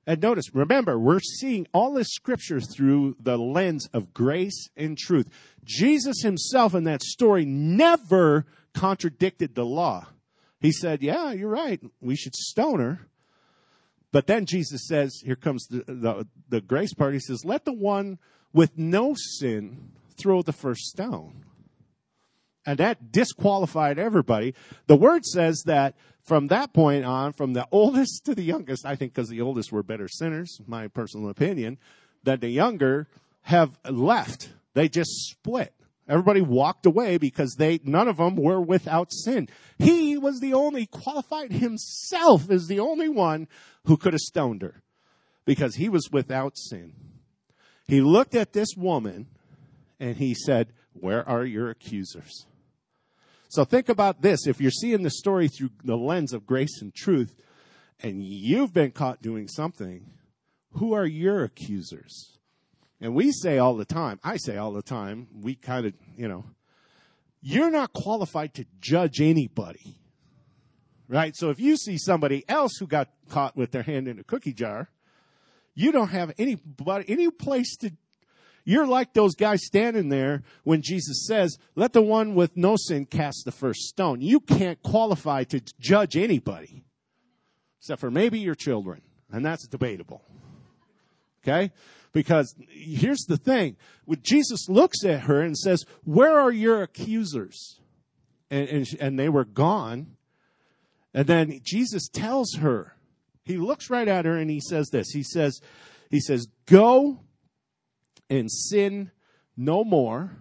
[0.06, 5.30] And notice, remember, we're seeing all this scripture through the lens of grace and truth.
[5.64, 8.44] Jesus himself in that story never
[8.74, 10.08] contradicted the law.
[10.60, 11.80] He said, Yeah, you're right.
[12.02, 13.08] We should stone her.
[14.12, 17.14] But then Jesus says, Here comes the, the, the grace part.
[17.14, 18.18] He says, Let the one
[18.52, 21.42] with no sin throw the first stone.
[22.66, 24.54] And that disqualified everybody.
[24.88, 28.96] The word says that from that point on, from the oldest to the youngest, I
[28.96, 31.78] think because the oldest were better sinners, my personal opinion,
[32.24, 33.08] that the younger
[33.42, 34.50] have left.
[34.74, 35.74] They just split.
[36.08, 39.48] Everybody walked away because they, none of them were without sin.
[39.78, 43.46] He was the only qualified himself is the only one
[43.84, 44.82] who could have stoned her
[45.44, 46.94] because he was without sin.
[47.86, 49.28] He looked at this woman
[50.00, 52.46] and he said, where are your accusers?
[53.50, 54.46] So think about this.
[54.46, 57.34] If you're seeing the story through the lens of grace and truth,
[58.00, 60.12] and you've been caught doing something,
[60.74, 62.38] who are your accusers?
[63.00, 66.28] And we say all the time, I say all the time, we kind of, you
[66.28, 66.44] know,
[67.42, 69.98] you're not qualified to judge anybody.
[71.08, 71.34] Right?
[71.34, 74.52] So if you see somebody else who got caught with their hand in a cookie
[74.52, 74.90] jar,
[75.74, 76.56] you don't have any,
[77.08, 77.90] any place to
[78.64, 83.06] you're like those guys standing there when Jesus says, let the one with no sin
[83.06, 84.20] cast the first stone.
[84.20, 86.84] You can't qualify to judge anybody
[87.80, 89.00] except for maybe your children.
[89.32, 90.22] And that's debatable.
[91.42, 91.72] Okay?
[92.12, 93.76] Because here's the thing.
[94.04, 97.80] When Jesus looks at her and says, where are your accusers?
[98.50, 100.16] And, and, and they were gone.
[101.14, 102.96] And then Jesus tells her,
[103.44, 105.10] he looks right at her and he says this.
[105.10, 105.60] He says,
[106.10, 107.20] he says, go
[108.30, 109.10] and sin
[109.56, 110.32] no more.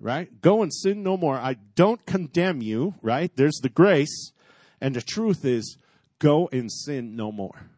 [0.00, 0.40] Right?
[0.40, 1.36] Go and sin no more.
[1.36, 3.30] I don't condemn you, right?
[3.36, 4.32] There's the grace.
[4.80, 5.78] And the truth is,
[6.18, 7.70] go and sin no more.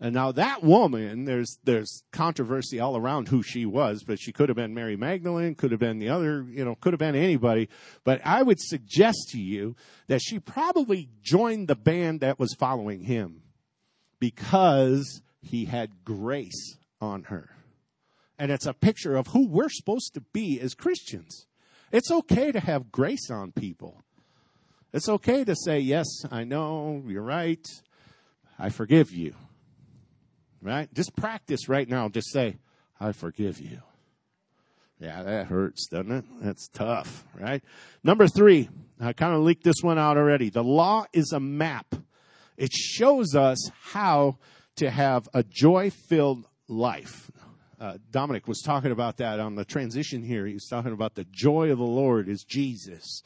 [0.00, 4.48] And now that woman, there's there's controversy all around who she was, but she could
[4.48, 7.68] have been Mary Magdalene, could have been the other, you know, could have been anybody.
[8.02, 9.76] But I would suggest to you
[10.08, 13.42] that she probably joined the band that was following him
[14.18, 17.50] because he had grace on her.
[18.38, 21.46] And it's a picture of who we're supposed to be as Christians.
[21.92, 24.02] It's okay to have grace on people.
[24.92, 27.66] It's okay to say, Yes, I know, you're right.
[28.58, 29.34] I forgive you.
[30.60, 30.92] Right?
[30.94, 32.08] Just practice right now.
[32.08, 32.56] Just say,
[32.98, 33.82] I forgive you.
[34.98, 36.24] Yeah, that hurts, doesn't it?
[36.40, 37.62] That's tough, right?
[38.02, 40.48] Number three, I kind of leaked this one out already.
[40.48, 41.94] The law is a map.
[42.56, 44.38] It shows us how
[44.76, 47.30] to have a joy filled life.
[47.80, 50.46] Uh, Dominic was talking about that on the transition here.
[50.46, 53.22] He was talking about the joy of the Lord is Jesus.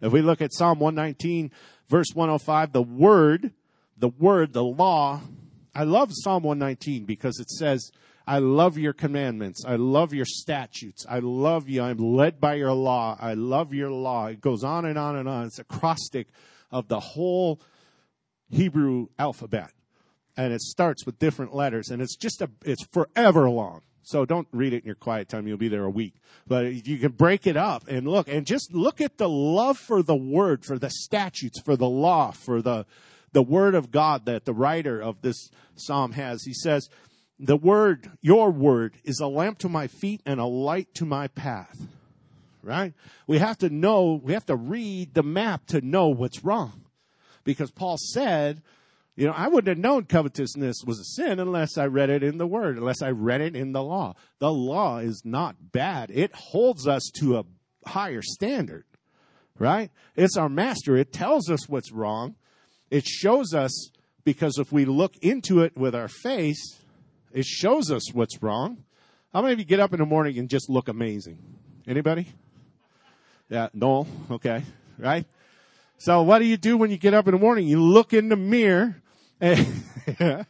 [0.00, 1.50] If we look at Psalm 119,
[1.88, 3.52] verse 105, the word,
[3.96, 5.20] the word, the law,
[5.74, 7.92] I love Psalm 119 because it says,
[8.26, 9.64] I love your commandments.
[9.66, 11.04] I love your statutes.
[11.08, 11.82] I love you.
[11.82, 13.16] I'm led by your law.
[13.20, 14.26] I love your law.
[14.26, 15.46] It goes on and on and on.
[15.46, 16.28] It's acrostic
[16.70, 17.60] of the whole
[18.48, 19.72] Hebrew alphabet
[20.44, 24.48] and it starts with different letters and it's just a it's forever long So don't
[24.52, 25.46] read it in your quiet time.
[25.46, 26.14] You'll be there a week.
[26.46, 30.02] But you can break it up and look and just look at the love for
[30.02, 32.86] the word, for the statutes, for the law, for the,
[33.32, 36.42] the word of God that the writer of this psalm has.
[36.44, 36.88] He says,
[37.38, 41.28] the word, your word is a lamp to my feet and a light to my
[41.28, 41.80] path.
[42.62, 42.94] Right?
[43.26, 46.84] We have to know, we have to read the map to know what's wrong.
[47.44, 48.60] Because Paul said,
[49.20, 52.38] you know, I wouldn't have known covetousness was a sin unless I read it in
[52.38, 54.14] the Word, unless I read it in the law.
[54.38, 56.10] The law is not bad.
[56.10, 57.44] It holds us to a
[57.84, 58.84] higher standard,
[59.58, 59.90] right?
[60.16, 60.96] It's our master.
[60.96, 62.36] It tells us what's wrong.
[62.90, 63.90] It shows us,
[64.24, 66.78] because if we look into it with our face,
[67.30, 68.84] it shows us what's wrong.
[69.34, 71.38] How many of you get up in the morning and just look amazing?
[71.86, 72.26] Anybody?
[73.50, 74.06] Yeah, no?
[74.30, 74.62] Okay,
[74.96, 75.26] right?
[75.98, 77.68] So what do you do when you get up in the morning?
[77.68, 78.99] You look in the mirror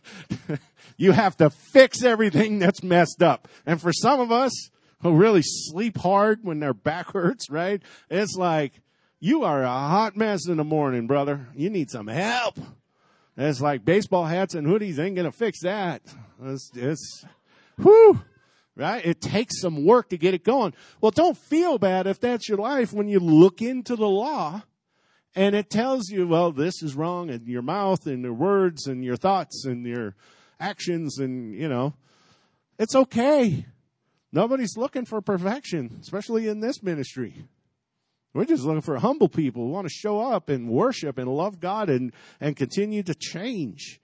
[0.97, 3.49] you have to fix everything that's messed up.
[3.67, 4.71] And for some of us
[5.03, 7.83] who really sleep hard when their back hurts, right?
[8.09, 8.73] It's like,
[9.21, 11.47] you are a hot mess in the morning, brother.
[11.55, 12.57] You need some help.
[13.37, 16.03] And it's like baseball hats and hoodies ain't gonna fix that.
[16.43, 17.25] It's, it's,
[17.81, 18.21] whew,
[18.77, 19.05] right?
[19.05, 20.75] It takes some work to get it going.
[21.01, 24.63] Well, don't feel bad if that's your life when you look into the law
[25.35, 29.05] and it tells you, well, this is wrong in your mouth and your words and
[29.05, 30.17] your thoughts and your
[30.59, 31.95] actions and, you know,
[32.79, 33.67] it's okay.
[34.33, 37.45] Nobody's looking for perfection, especially in this ministry.
[38.33, 41.59] We're just looking for humble people who want to show up and worship and love
[41.61, 44.01] God and, and continue to change.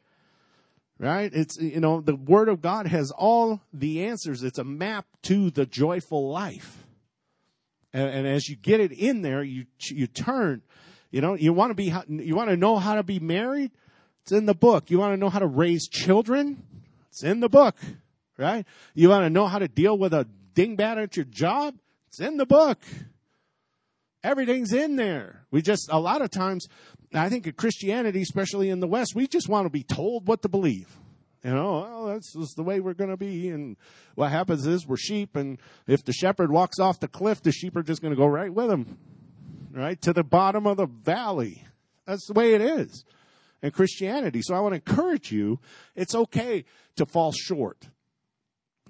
[0.99, 1.31] Right?
[1.33, 4.43] It's, you know, the Word of God has all the answers.
[4.43, 6.87] It's a map to the joyful life.
[7.93, 10.63] And, and as you get it in there, you, you turn
[11.17, 13.71] you know, you want to be, you want to know how to be married?
[14.21, 14.91] It's in the book.
[14.91, 16.63] You want to know how to raise children?
[17.09, 17.75] It's in the book,
[18.37, 18.67] right?
[18.93, 21.75] You want to know how to deal with a dingbat at your job?
[22.09, 22.81] It's in the book.
[24.23, 25.47] Everything's in there.
[25.51, 26.69] We just, a lot of times,
[27.15, 30.43] I think of Christianity, especially in the West, we just want to be told what
[30.43, 30.99] to believe.
[31.43, 33.49] You know, oh, well, that's just the way we're going to be.
[33.49, 33.79] And
[34.17, 37.75] what happens is we're sheep, and if the shepherd walks off the cliff, the sheep
[37.75, 38.99] are just going to go right with him
[39.77, 40.01] right?
[40.03, 41.65] To the bottom of the valley.
[42.07, 43.05] That's the way it is
[43.63, 44.41] in Christianity.
[44.43, 45.61] So I want to encourage you,
[45.95, 46.65] it's okay
[46.97, 47.89] to fall short.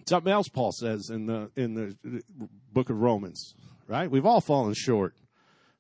[0.09, 2.23] Something else Paul says in the in the
[2.73, 3.55] book of Romans,
[3.89, 4.09] right?
[4.09, 5.15] We've all fallen short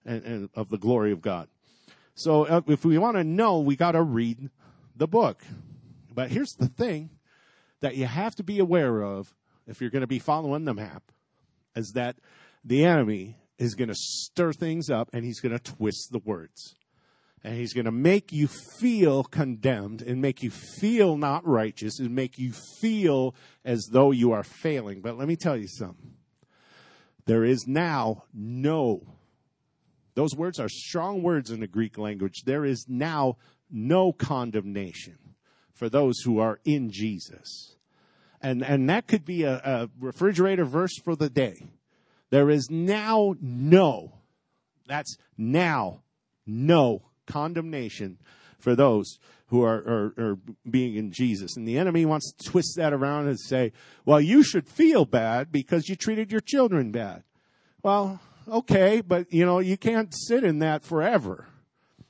[0.04, 1.48] and, and of the glory of God.
[2.14, 4.50] So uh, if we want to know, we got to read
[4.96, 5.44] the book.
[6.12, 7.10] But here's the thing
[7.80, 9.32] that you have to be aware of
[9.66, 11.12] if you're going to be following the map
[11.76, 12.16] is that
[12.64, 16.74] the enemy is going to stir things up and he's going to twist the words.
[17.44, 18.48] And he's going to make you
[18.80, 23.34] feel condemned and make you feel not righteous and make you feel
[23.64, 25.00] as though you are failing.
[25.00, 26.14] But let me tell you something.
[27.26, 29.02] There is now no,
[30.14, 32.42] those words are strong words in the Greek language.
[32.44, 33.36] There is now
[33.70, 35.18] no condemnation
[35.72, 37.76] for those who are in Jesus.
[38.40, 41.68] And, and that could be a, a refrigerator verse for the day.
[42.30, 44.12] There is now no,
[44.86, 46.02] that's now
[46.46, 48.18] no condemnation
[48.58, 49.18] for those
[49.48, 51.56] who are, are, are, being in Jesus.
[51.56, 53.72] And the enemy wants to twist that around and say,
[54.04, 57.22] well, you should feel bad because you treated your children bad.
[57.82, 61.46] Well, okay, but you know, you can't sit in that forever.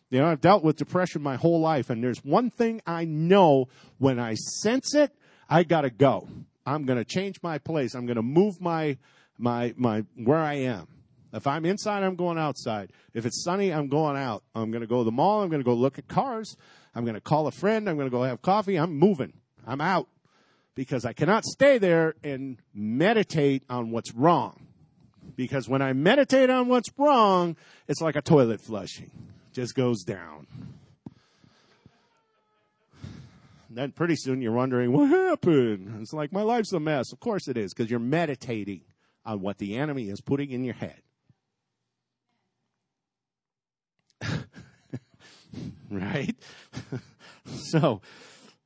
[0.08, 3.68] You know, I've dealt with depression my whole life, and there's one thing I know
[3.98, 5.12] when I sense it,
[5.48, 6.28] I gotta go.
[6.64, 7.94] I'm gonna change my place.
[7.94, 8.96] I'm gonna move my
[9.39, 10.89] my, my, where I am.
[11.32, 12.93] If I'm inside, I'm going outside.
[13.12, 14.43] If it's sunny, I'm going out.
[14.55, 15.43] I'm going to go to the mall.
[15.43, 16.57] I'm going to go look at cars.
[16.95, 17.89] I'm going to call a friend.
[17.89, 18.76] I'm going to go have coffee.
[18.76, 19.34] I'm moving.
[19.66, 20.09] I'm out
[20.74, 24.66] because I cannot stay there and meditate on what's wrong.
[25.34, 27.57] Because when I meditate on what's wrong,
[27.89, 29.11] it's like a toilet flushing.
[29.53, 30.47] Just goes down.
[33.68, 35.99] Then pretty soon you're wondering, what happened?
[36.01, 37.12] It's like, my life's a mess.
[37.12, 38.80] Of course it is, because you're meditating
[39.27, 41.03] on what the enemy is putting in your head.
[45.91, 46.35] right?
[47.70, 48.01] so,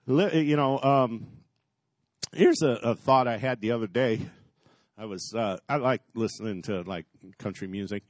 [0.06, 1.26] you know, um,
[2.32, 4.20] here's a, a, thought I had the other day.
[4.98, 7.06] I was, uh, I like listening to like
[7.38, 8.02] country music.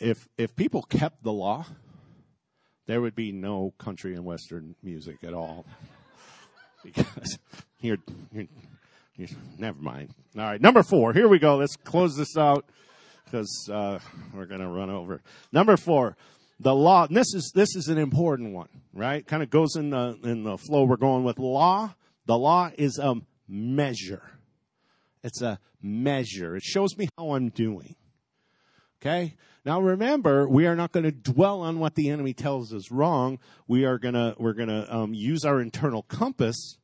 [0.00, 1.64] If, if people kept the law,
[2.86, 5.64] there would be no country and western music at all.
[6.82, 7.38] because
[7.80, 7.98] you're,
[8.32, 8.48] you're
[9.58, 10.10] Never mind.
[10.36, 11.12] All right, number four.
[11.12, 11.56] Here we go.
[11.56, 12.64] Let's close this out
[13.24, 13.98] because uh,
[14.34, 15.20] we're going to run over.
[15.52, 16.16] Number four,
[16.60, 17.06] the law.
[17.08, 19.26] this is this is an important one, right?
[19.26, 21.38] Kind of goes in the in the flow we're going with.
[21.38, 21.94] Law.
[22.26, 23.16] The law is a
[23.48, 24.22] measure.
[25.22, 26.56] It's a measure.
[26.56, 27.96] It shows me how I'm doing.
[29.00, 29.36] Okay?
[29.64, 33.38] Now remember, we are not going to dwell on what the enemy tells us wrong.
[33.66, 36.78] We are to, we're to um, use our internal compass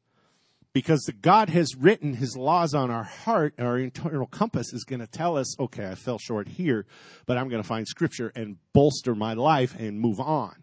[0.79, 3.53] because God has written his laws on our heart.
[3.59, 6.87] Our internal compass is going to tell us, okay, I fell short here,
[7.27, 10.55] but I'm going to find scripture and bolster my life and move on.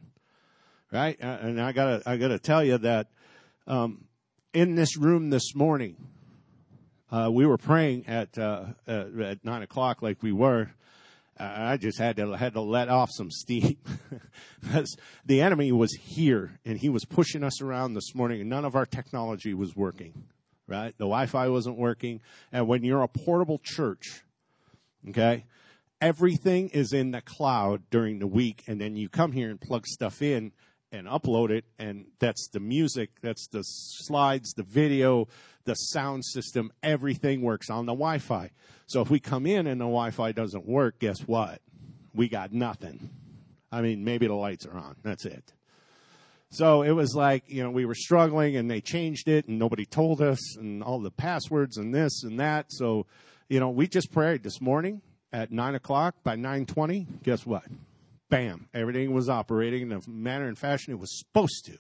[0.89, 1.18] Right?
[1.20, 3.07] And I gotta, I gotta tell you that,
[3.68, 4.05] um,
[4.53, 5.97] in this room this morning,
[7.11, 10.70] uh, we were praying at, uh, at nine o'clock like we were,
[11.38, 13.77] I just had to had to let off some steam
[14.61, 18.63] because the enemy was here and he was pushing us around this morning and none
[18.63, 20.25] of our technology was working.
[20.67, 20.97] Right?
[20.97, 22.21] The Wi-Fi wasn't working.
[22.51, 24.23] And when you're a portable church,
[25.09, 25.45] okay,
[26.01, 29.86] everything is in the cloud during the week and then you come here and plug
[29.86, 30.53] stuff in
[30.91, 35.27] and upload it and that's the music, that's the slides, the video,
[35.66, 38.51] the sound system, everything works on the Wi-Fi.
[38.88, 41.61] So if we come in and the Wi-Fi doesn't work, guess what?
[42.13, 43.09] We got nothing.
[43.72, 44.95] I mean, maybe the lights are on.
[45.03, 45.53] That's it.
[46.51, 49.86] So it was like, you know, we were struggling and they changed it and nobody
[49.86, 52.68] told us and all the passwords and this and that.
[52.70, 53.07] So,
[53.49, 55.01] you know, we just prayed this morning
[55.34, 57.07] at nine o'clock by 920.
[57.24, 57.66] Guess what?
[58.30, 58.70] Bam.
[58.74, 61.78] Everything was operating in the manner and fashion it was supposed to.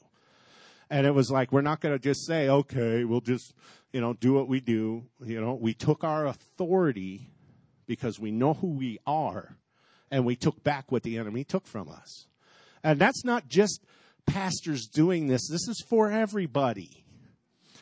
[0.89, 3.53] And it was like, we're not going to just say, okay, we'll just,
[3.91, 5.05] you know, do what we do.
[5.23, 7.29] You know, we took our authority
[7.87, 9.57] because we know who we are
[10.11, 12.27] and we took back what the enemy took from us.
[12.83, 13.83] And that's not just
[14.27, 15.49] pastors doing this.
[15.49, 17.05] This is for everybody.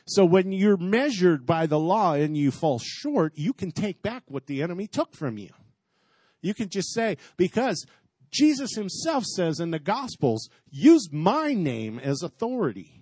[0.06, 4.24] So when you're measured by the law and you fall short, you can take back
[4.28, 5.50] what the enemy took from you.
[6.42, 7.86] You can just say, because
[8.34, 13.00] Jesus himself says in the Gospels, use my name as authority.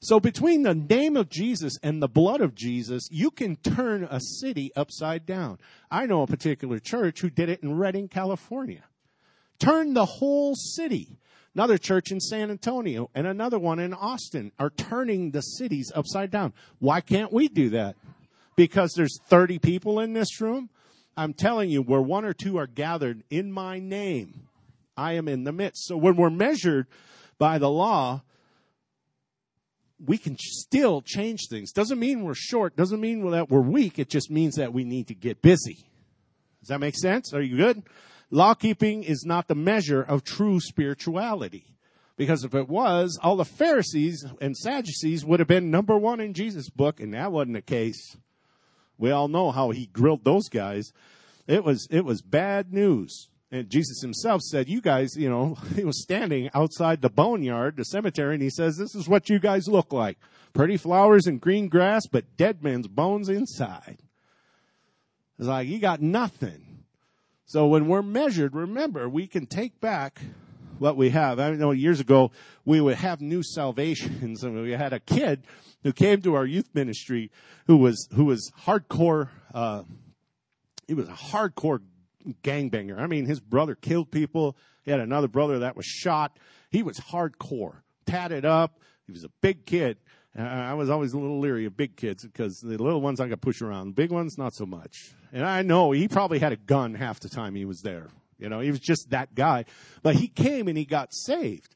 [0.00, 4.20] So between the name of Jesus and the blood of Jesus, you can turn a
[4.20, 5.58] city upside down.
[5.90, 8.84] I know a particular church who did it in Redding, California.
[9.58, 11.18] Turned the whole city.
[11.54, 16.30] Another church in San Antonio and another one in Austin are turning the cities upside
[16.30, 16.52] down.
[16.80, 17.96] Why can't we do that?
[18.56, 20.68] Because there's 30 people in this room?
[21.16, 24.48] I'm telling you, where one or two are gathered in my name,
[24.96, 25.86] I am in the midst.
[25.86, 26.86] So when we're measured
[27.38, 28.22] by the law,
[30.04, 31.72] we can still change things.
[31.72, 33.98] Doesn't mean we're short, doesn't mean that we're weak.
[33.98, 35.88] It just means that we need to get busy.
[36.60, 37.32] Does that make sense?
[37.32, 37.82] Are you good?
[38.30, 41.74] Law keeping is not the measure of true spirituality.
[42.16, 46.32] Because if it was, all the Pharisees and Sadducees would have been number one in
[46.32, 48.16] Jesus' book, and that wasn't the case.
[48.96, 50.92] We all know how he grilled those guys.
[51.46, 53.28] It was, it was bad news.
[53.54, 57.84] And Jesus himself said, You guys, you know, he was standing outside the boneyard, the
[57.84, 60.18] cemetery, and he says, This is what you guys look like.
[60.52, 63.98] Pretty flowers and green grass, but dead men's bones inside.
[65.38, 66.84] It's like, you got nothing.
[67.46, 70.20] So when we're measured, remember, we can take back
[70.80, 71.38] what we have.
[71.38, 72.32] I know years ago,
[72.64, 75.44] we would have new salvations, and we had a kid
[75.84, 77.30] who came to our youth ministry
[77.68, 79.84] who was, who was hardcore, uh,
[80.88, 81.80] he was a hardcore
[82.42, 82.98] gangbanger.
[82.98, 84.56] I mean, his brother killed people.
[84.84, 86.38] He had another brother that was shot.
[86.70, 88.80] He was hardcore, tatted up.
[89.06, 89.98] He was a big kid.
[90.36, 93.40] I was always a little leery of big kids because the little ones I could
[93.40, 93.94] push around.
[93.94, 95.14] Big ones, not so much.
[95.32, 98.08] And I know he probably had a gun half the time he was there.
[98.38, 99.64] You know, he was just that guy.
[100.02, 101.73] But he came and he got saved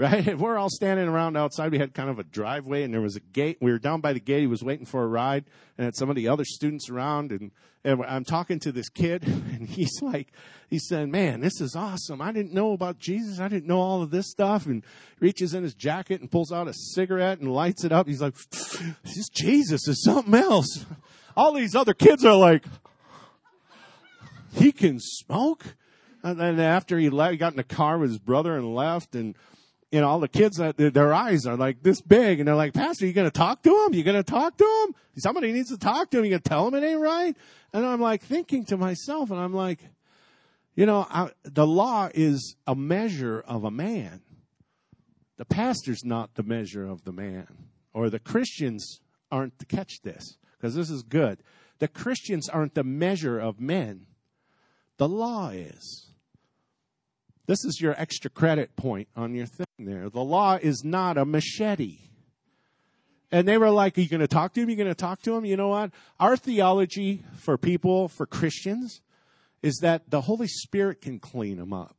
[0.00, 0.26] right?
[0.30, 1.72] And we're all standing around outside.
[1.72, 3.58] We had kind of a driveway and there was a gate.
[3.60, 4.40] We were down by the gate.
[4.40, 5.44] He was waiting for a ride
[5.76, 7.32] and had some of the other students around.
[7.32, 7.50] And,
[7.84, 10.32] and I'm talking to this kid and he's like,
[10.68, 12.22] he's saying, man, this is awesome.
[12.22, 13.40] I didn't know about Jesus.
[13.40, 14.82] I didn't know all of this stuff and
[15.18, 18.06] reaches in his jacket and pulls out a cigarette and lights it up.
[18.06, 18.34] He's like,
[19.04, 20.86] this Jesus is something else.
[21.36, 22.64] All these other kids are like,
[24.52, 25.64] he can smoke.
[26.22, 29.14] And then after he left, he got in the car with his brother and left
[29.14, 29.36] and
[29.90, 32.74] you know, all the kids, uh, their eyes are like this big, and they're like,
[32.74, 33.94] Pastor, you gonna talk to him?
[33.94, 34.94] You gonna talk to him?
[35.18, 36.24] Somebody needs to talk to him.
[36.24, 37.36] You gonna tell him it ain't right?
[37.72, 39.80] And I'm like thinking to myself, and I'm like,
[40.76, 44.22] you know, I, the law is a measure of a man.
[45.38, 47.48] The pastor's not the measure of the man,
[47.92, 49.00] or the Christians
[49.32, 51.42] aren't to catch this because this is good.
[51.80, 54.06] The Christians aren't the measure of men.
[54.98, 56.09] The law is.
[57.50, 60.08] This is your extra credit point on your thing there.
[60.08, 61.98] The law is not a machete.
[63.32, 64.68] And they were like, Are you going to talk to him?
[64.68, 65.44] Are you going to talk to him?
[65.44, 65.90] You know what?
[66.20, 69.00] Our theology for people, for Christians,
[69.64, 71.96] is that the Holy Spirit can clean them up.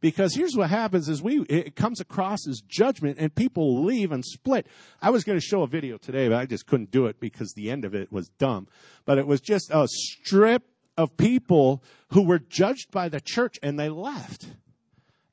[0.00, 4.24] Because here's what happens is we, it comes across as judgment and people leave and
[4.24, 4.66] split.
[5.02, 7.52] I was going to show a video today, but I just couldn't do it because
[7.52, 8.66] the end of it was dumb.
[9.04, 10.64] But it was just a strip
[10.96, 14.46] of people who were judged by the church and they left.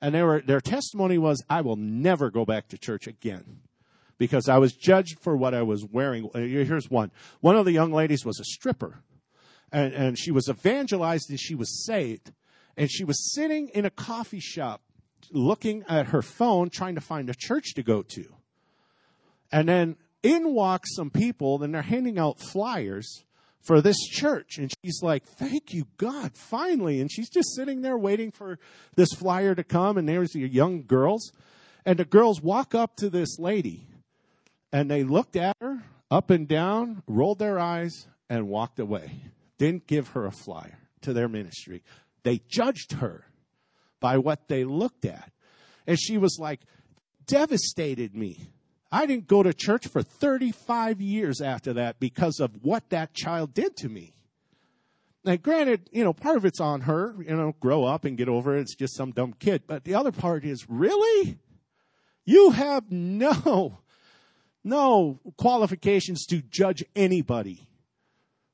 [0.02, 3.62] And they were, their testimony was, I will never go back to church again
[4.18, 6.30] because I was judged for what I was wearing.
[6.34, 7.12] Uh, here's one.
[7.42, 9.04] One of the young ladies was a stripper
[9.72, 12.32] and, and she was evangelized and she was saved.
[12.78, 14.82] And she was sitting in a coffee shop
[15.32, 18.26] looking at her phone trying to find a church to go to.
[19.52, 23.26] And then in walk some people, and they're handing out flyers
[23.62, 24.58] for this church.
[24.58, 27.02] And she's like, Thank you, God, finally.
[27.02, 28.60] And she's just sitting there waiting for
[28.96, 29.98] this flyer to come.
[29.98, 31.32] And there's the young girls.
[31.86, 33.88] And the girls walk up to this lady
[34.72, 39.22] and they looked at her up and down, rolled their eyes, and walked away.
[39.58, 41.84] Didn't give her a flyer to their ministry.
[42.24, 43.26] They judged her
[44.00, 45.32] by what they looked at.
[45.88, 46.62] And she was like,
[47.26, 48.52] devastated me.
[48.92, 53.54] I didn't go to church for 35 years after that because of what that child
[53.54, 54.14] did to me.
[55.24, 58.30] Now, granted, you know, part of it's on her, you know, grow up and get
[58.30, 58.62] over it.
[58.62, 59.64] It's just some dumb kid.
[59.68, 61.38] But the other part is, really?
[62.26, 63.80] You have no,
[64.64, 67.68] no qualifications to judge anybody.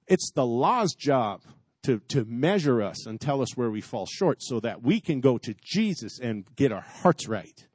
[0.07, 1.43] It's the law's job
[1.83, 5.21] to, to measure us and tell us where we fall short so that we can
[5.21, 7.67] go to Jesus and get our hearts right.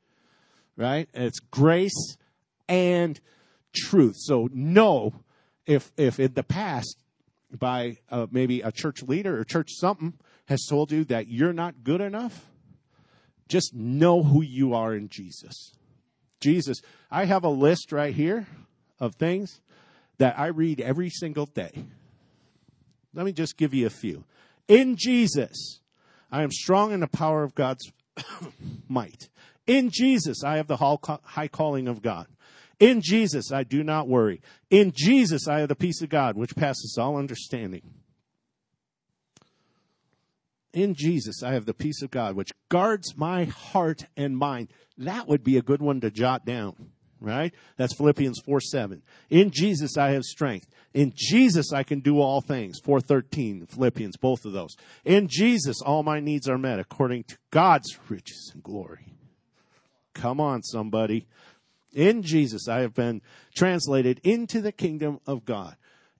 [0.76, 1.08] Right?
[1.14, 2.16] And it's grace
[2.70, 3.20] and
[3.74, 4.14] truth.
[4.16, 5.12] So know
[5.66, 6.96] if, if in the past
[7.52, 10.14] by uh, maybe a church leader or church something
[10.46, 12.46] has told you that you're not good enough,
[13.48, 15.74] just know who you are in Jesus.
[16.40, 18.46] Jesus, I have a list right here
[19.00, 19.60] of things
[20.18, 21.84] that I read every single day.
[23.12, 24.24] Let me just give you a few.
[24.68, 25.80] In Jesus,
[26.30, 27.90] I am strong in the power of God's
[28.88, 29.28] might.
[29.66, 32.26] In Jesus, I have the high calling of God.
[32.80, 34.40] In Jesus, I do not worry.
[34.70, 37.82] In Jesus, I have the peace of God, which passes all understanding.
[40.72, 44.72] In Jesus, I have the peace of God, which guards my heart and mind.
[44.96, 47.54] That would be a good one to jot down right?
[47.76, 49.02] That's Philippians 4 7.
[49.28, 50.66] In Jesus I have strength.
[50.94, 52.80] In Jesus I can do all things.
[52.82, 54.76] 413, Philippians, both of those.
[55.04, 59.14] In Jesus all my needs are met according to God's riches and glory.
[60.14, 61.26] Come on, somebody.
[61.92, 63.22] In Jesus I have been
[63.54, 65.76] translated into the kingdom of God.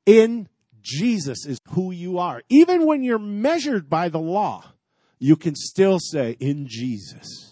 [0.07, 0.49] In
[0.83, 2.43] Jesus is who you are.
[2.49, 4.73] Even when you're measured by the law,
[5.19, 7.51] you can still say, in Jesus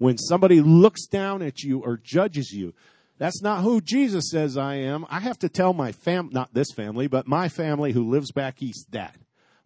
[0.00, 2.72] when somebody looks down at you or judges you,
[3.18, 5.04] that's not who Jesus says I am.
[5.10, 8.62] I have to tell my fam, not this family, but my family who lives back
[8.62, 9.16] east that.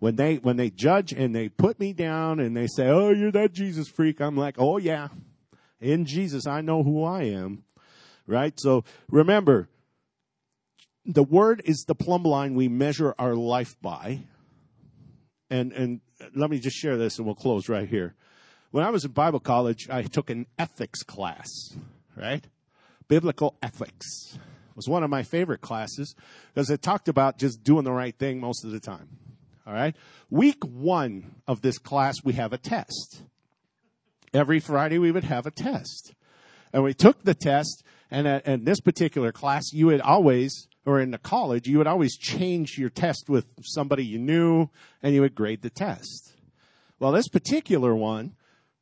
[0.01, 3.31] When they, when they judge and they put me down and they say, oh, you're
[3.31, 5.09] that Jesus freak, I'm like, oh yeah.
[5.81, 7.63] In Jesus, I know who I am.
[8.27, 8.59] Right?
[8.59, 9.69] So remember,
[11.05, 14.21] the word is the plumb line we measure our life by.
[15.51, 16.01] And, and
[16.35, 18.15] let me just share this and we'll close right here.
[18.71, 21.49] When I was in Bible college, I took an ethics class,
[22.17, 22.45] right?
[23.07, 24.39] Biblical ethics
[24.75, 26.15] was one of my favorite classes
[26.53, 29.09] because it talked about just doing the right thing most of the time.
[29.67, 29.95] All right.
[30.29, 33.23] Week one of this class, we have a test.
[34.33, 36.13] Every Friday, we would have a test.
[36.73, 37.84] And we took the test,
[38.15, 42.17] and in this particular class, you would always, or in the college, you would always
[42.17, 44.69] change your test with somebody you knew,
[45.03, 46.33] and you would grade the test.
[47.01, 48.37] Well, this particular one,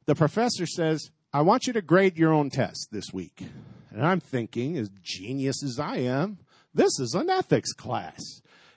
[0.05, 3.47] the professor says, I want you to grade your own test this week.
[3.91, 6.39] And I'm thinking, as genius as I am,
[6.75, 8.21] this is an ethics class.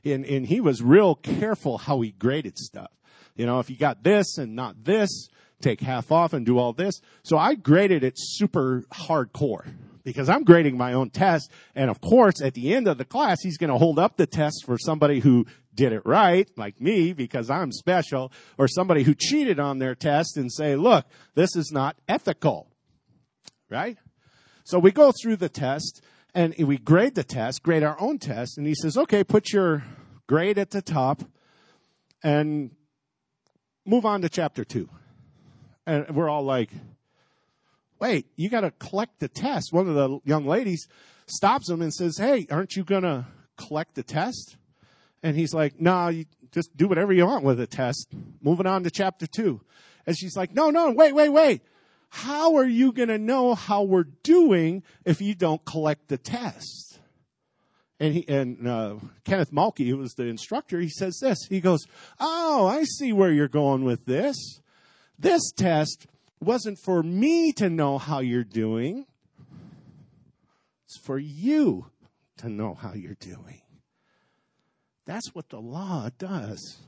[0.06, 2.92] And, and he was real careful how he graded stuff.
[3.36, 5.28] You know, if you got this and not this,
[5.62, 7.02] take half off and do all this.
[7.24, 9.66] So I graded it super hardcore
[10.06, 11.52] because I'm grading my own test.
[11.74, 14.28] And of course, at the end of the class, he's going to hold up the
[14.28, 19.14] test for somebody who did it right, like me, because I'm special, or somebody who
[19.14, 22.72] cheated on their test and say, look, this is not ethical.
[23.70, 23.98] Right?
[24.64, 26.02] So we go through the test
[26.34, 29.84] and we grade the test, grade our own test, and he says, okay, put your
[30.28, 31.24] grade at the top
[32.24, 32.72] and
[33.86, 34.90] move on to chapter two.
[35.86, 36.70] And we're all like,
[38.00, 39.72] wait, you got to collect the test.
[39.72, 40.88] One of the young ladies
[41.28, 43.26] stops him and says, hey, aren't you going to
[43.58, 44.58] collect the test?
[45.24, 48.08] And he's like, no, nah, you just do whatever you want with the test.
[48.42, 49.62] Moving on to chapter two.
[50.06, 51.62] And she's like, no, no, wait, wait, wait.
[52.10, 57.00] How are you going to know how we're doing if you don't collect the test?
[58.00, 61.40] And he, and, uh, Kenneth Mulkey, who was the instructor, he says this.
[61.50, 61.86] He goes,
[62.20, 64.62] Oh, I see where you're going with this.
[65.18, 66.08] This test
[66.46, 69.06] wasn't for me to know how you're doing.
[70.86, 71.88] It's for you
[72.38, 73.62] to know how you're doing.
[75.06, 76.80] That's what the law does.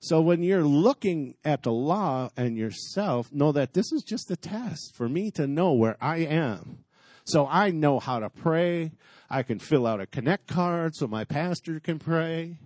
[0.00, 4.36] So when you're looking at the law and yourself, know that this is just a
[4.36, 6.84] test for me to know where I am.
[7.24, 8.92] So I know how to pray.
[9.30, 12.58] I can fill out a connect card so my pastor can pray.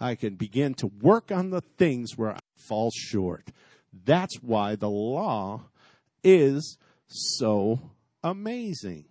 [0.00, 3.52] I can begin to work on the things where I fall short.
[3.92, 5.66] That's why the law
[6.24, 7.90] is so
[8.22, 9.04] amazing.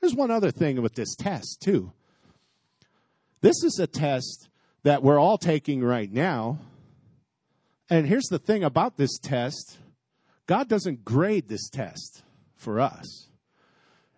[0.00, 1.92] There's one other thing with this test, too.
[3.42, 4.48] This is a test
[4.82, 6.58] that we're all taking right now.
[7.88, 9.78] And here's the thing about this test
[10.46, 12.22] God doesn't grade this test
[12.56, 13.28] for us.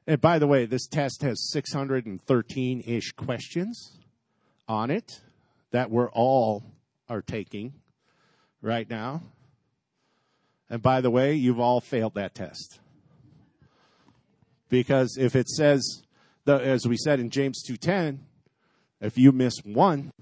[0.07, 3.99] And by the way, this test has 613 ish questions
[4.67, 5.21] on it
[5.71, 6.65] that we're all
[7.09, 7.75] are taking
[8.61, 9.23] right now.
[10.73, 12.81] And by the way, you've all failed that test.
[14.71, 16.03] Because if it says,
[16.47, 18.21] as we said in James 2.10,
[18.99, 20.13] if you miss one,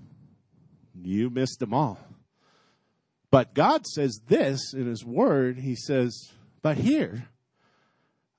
[1.01, 2.01] you miss them all.
[3.31, 5.59] But God says this in His Word.
[5.59, 6.33] He says,
[6.63, 7.29] but here,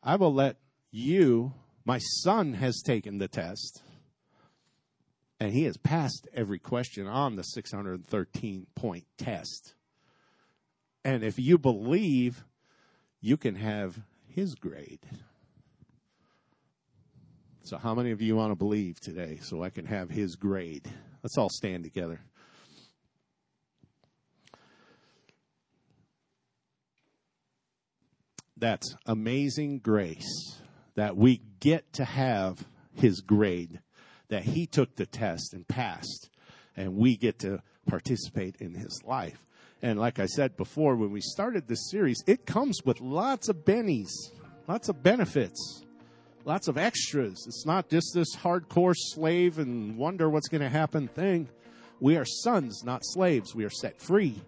[0.03, 0.57] I will let
[0.91, 1.53] you,
[1.85, 3.83] my son has taken the test,
[5.39, 9.75] and he has passed every question on the 613 point test.
[11.03, 12.43] And if you believe,
[13.19, 14.99] you can have his grade.
[17.63, 20.87] So, how many of you want to believe today so I can have his grade?
[21.23, 22.19] Let's all stand together.
[28.57, 30.61] That's amazing grace
[30.95, 33.79] that we get to have his grade,
[34.27, 36.29] that he took the test and passed,
[36.75, 39.43] and we get to participate in his life.
[39.81, 43.65] And like I said before, when we started this series, it comes with lots of
[43.65, 44.11] bennies,
[44.67, 45.83] lots of benefits,
[46.45, 47.43] lots of extras.
[47.47, 51.49] It's not just this hardcore slave and wonder what's going to happen thing.
[51.99, 53.55] We are sons, not slaves.
[53.55, 54.41] We are set free,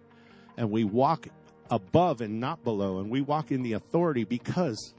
[0.56, 1.28] and we walk
[1.70, 4.94] above and not below, and we walk in the authority because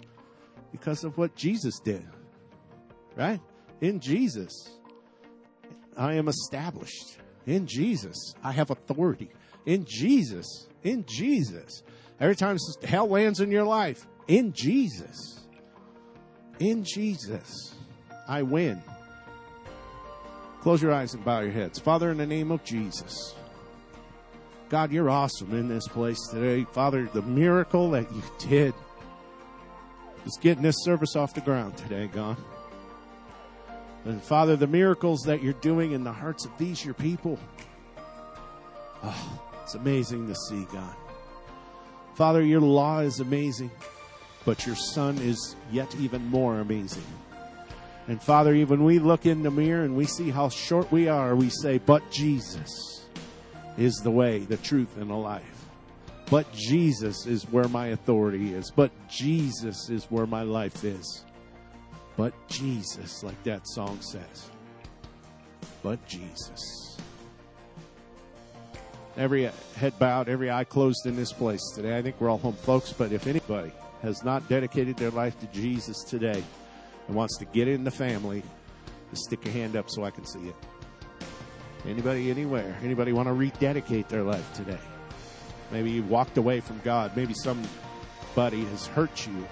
[0.71, 2.05] because of what Jesus did.
[3.15, 3.39] Right?
[3.79, 4.51] In Jesus,
[5.95, 7.17] I am established.
[7.45, 9.29] In Jesus, I have authority.
[9.65, 11.83] In Jesus, in Jesus.
[12.19, 15.39] Every time hell lands in your life, in Jesus,
[16.59, 17.75] in Jesus,
[18.27, 18.81] I win.
[20.61, 21.77] Close your eyes and bow your heads.
[21.77, 23.35] Father, in the name of Jesus,
[24.69, 26.65] God, you're awesome in this place today.
[26.71, 28.73] Father, the miracle that you did
[30.25, 32.37] is getting this service off the ground today, God.
[34.05, 37.37] And Father, the miracles that you're doing in the hearts of these, your people,
[39.03, 40.95] oh, it's amazing to see, God.
[42.13, 43.71] Father, your law is amazing,
[44.45, 47.01] but your Son is yet even more amazing.
[48.07, 51.35] And Father, even we look in the mirror and we see how short we are,
[51.35, 53.07] we say, But Jesus
[53.75, 55.65] is the way, the truth, and the life.
[56.29, 58.69] But Jesus is where my authority is.
[58.69, 61.25] But Jesus is where my life is.
[62.17, 64.51] But Jesus, like that song says.
[65.81, 66.97] But Jesus.
[69.17, 71.97] Every head bowed, every eye closed in this place today.
[71.97, 75.47] I think we're all home folks, but if anybody has not dedicated their life to
[75.47, 76.43] Jesus today
[77.07, 78.43] and wants to get in the family,
[79.11, 80.55] just stick a hand up so I can see it.
[81.87, 82.77] Anybody, anywhere?
[82.83, 84.79] Anybody want to rededicate their life today?
[85.71, 87.15] Maybe you walked away from God.
[87.15, 89.47] Maybe somebody has hurt you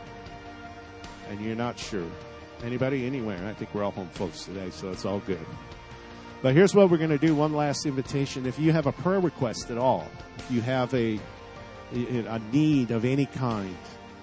[1.30, 2.07] and you're not sure.
[2.64, 3.39] Anybody, anywhere.
[3.47, 5.45] I think we're all home folks today, so it's all good.
[6.43, 8.45] But here's what we're going to do one last invitation.
[8.45, 10.05] If you have a prayer request at all,
[10.37, 11.17] if you have a,
[11.93, 13.77] a need of any kind,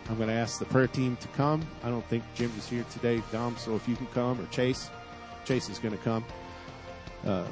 [0.06, 1.66] I'm going to ask the prayer team to come.
[1.82, 4.90] I don't think Jim is here today, Dom, so if you can come, or Chase.
[5.46, 6.22] Chase is going to come.
[7.24, 7.46] Uh,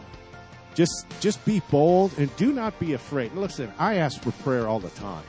[0.74, 3.32] just just be bold and do not be afraid.
[3.32, 5.24] Listen, I ask for prayer all the time.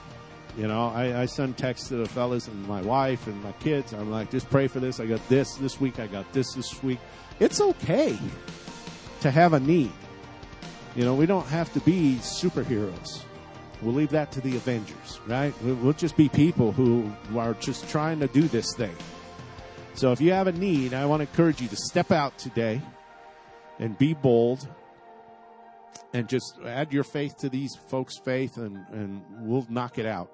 [0.57, 3.93] You know, I, I send texts to the fellas and my wife and my kids.
[3.93, 4.99] I'm like, just pray for this.
[4.99, 5.97] I got this this week.
[5.97, 6.99] I got this this week.
[7.39, 8.19] It's okay
[9.22, 9.91] to have a need.
[10.95, 13.24] You know, we don't have to be superheroes.
[13.82, 15.53] We'll leave that to the Avengers, right?
[15.61, 18.95] We'll just be people who are just trying to do this thing.
[19.93, 22.82] So if you have a need, I want to encourage you to step out today
[23.80, 24.67] and be bold
[26.13, 30.32] and just add your faith to these folks' faith, and, and we'll knock it out.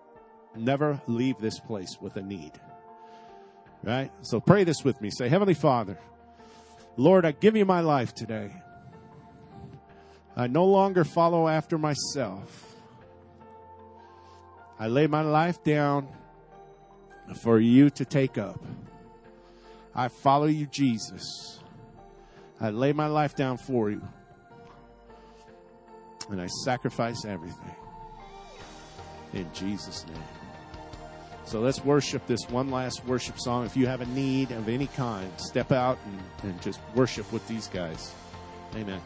[0.55, 2.53] Never leave this place with a need.
[3.83, 4.11] Right?
[4.21, 5.11] So pray this with me.
[5.11, 5.99] Say, Heavenly Father,
[6.97, 8.51] Lord, I give you my life today.
[10.35, 12.75] I no longer follow after myself.
[14.77, 16.07] I lay my life down
[17.41, 18.61] for you to take up.
[19.93, 21.59] I follow you, Jesus.
[22.59, 24.01] I lay my life down for you.
[26.29, 27.75] And I sacrifice everything.
[29.33, 30.23] In Jesus' name.
[31.45, 33.65] So let's worship this one last worship song.
[33.65, 37.47] If you have a need of any kind, step out and, and just worship with
[37.47, 38.13] these guys.
[38.75, 38.99] Amen.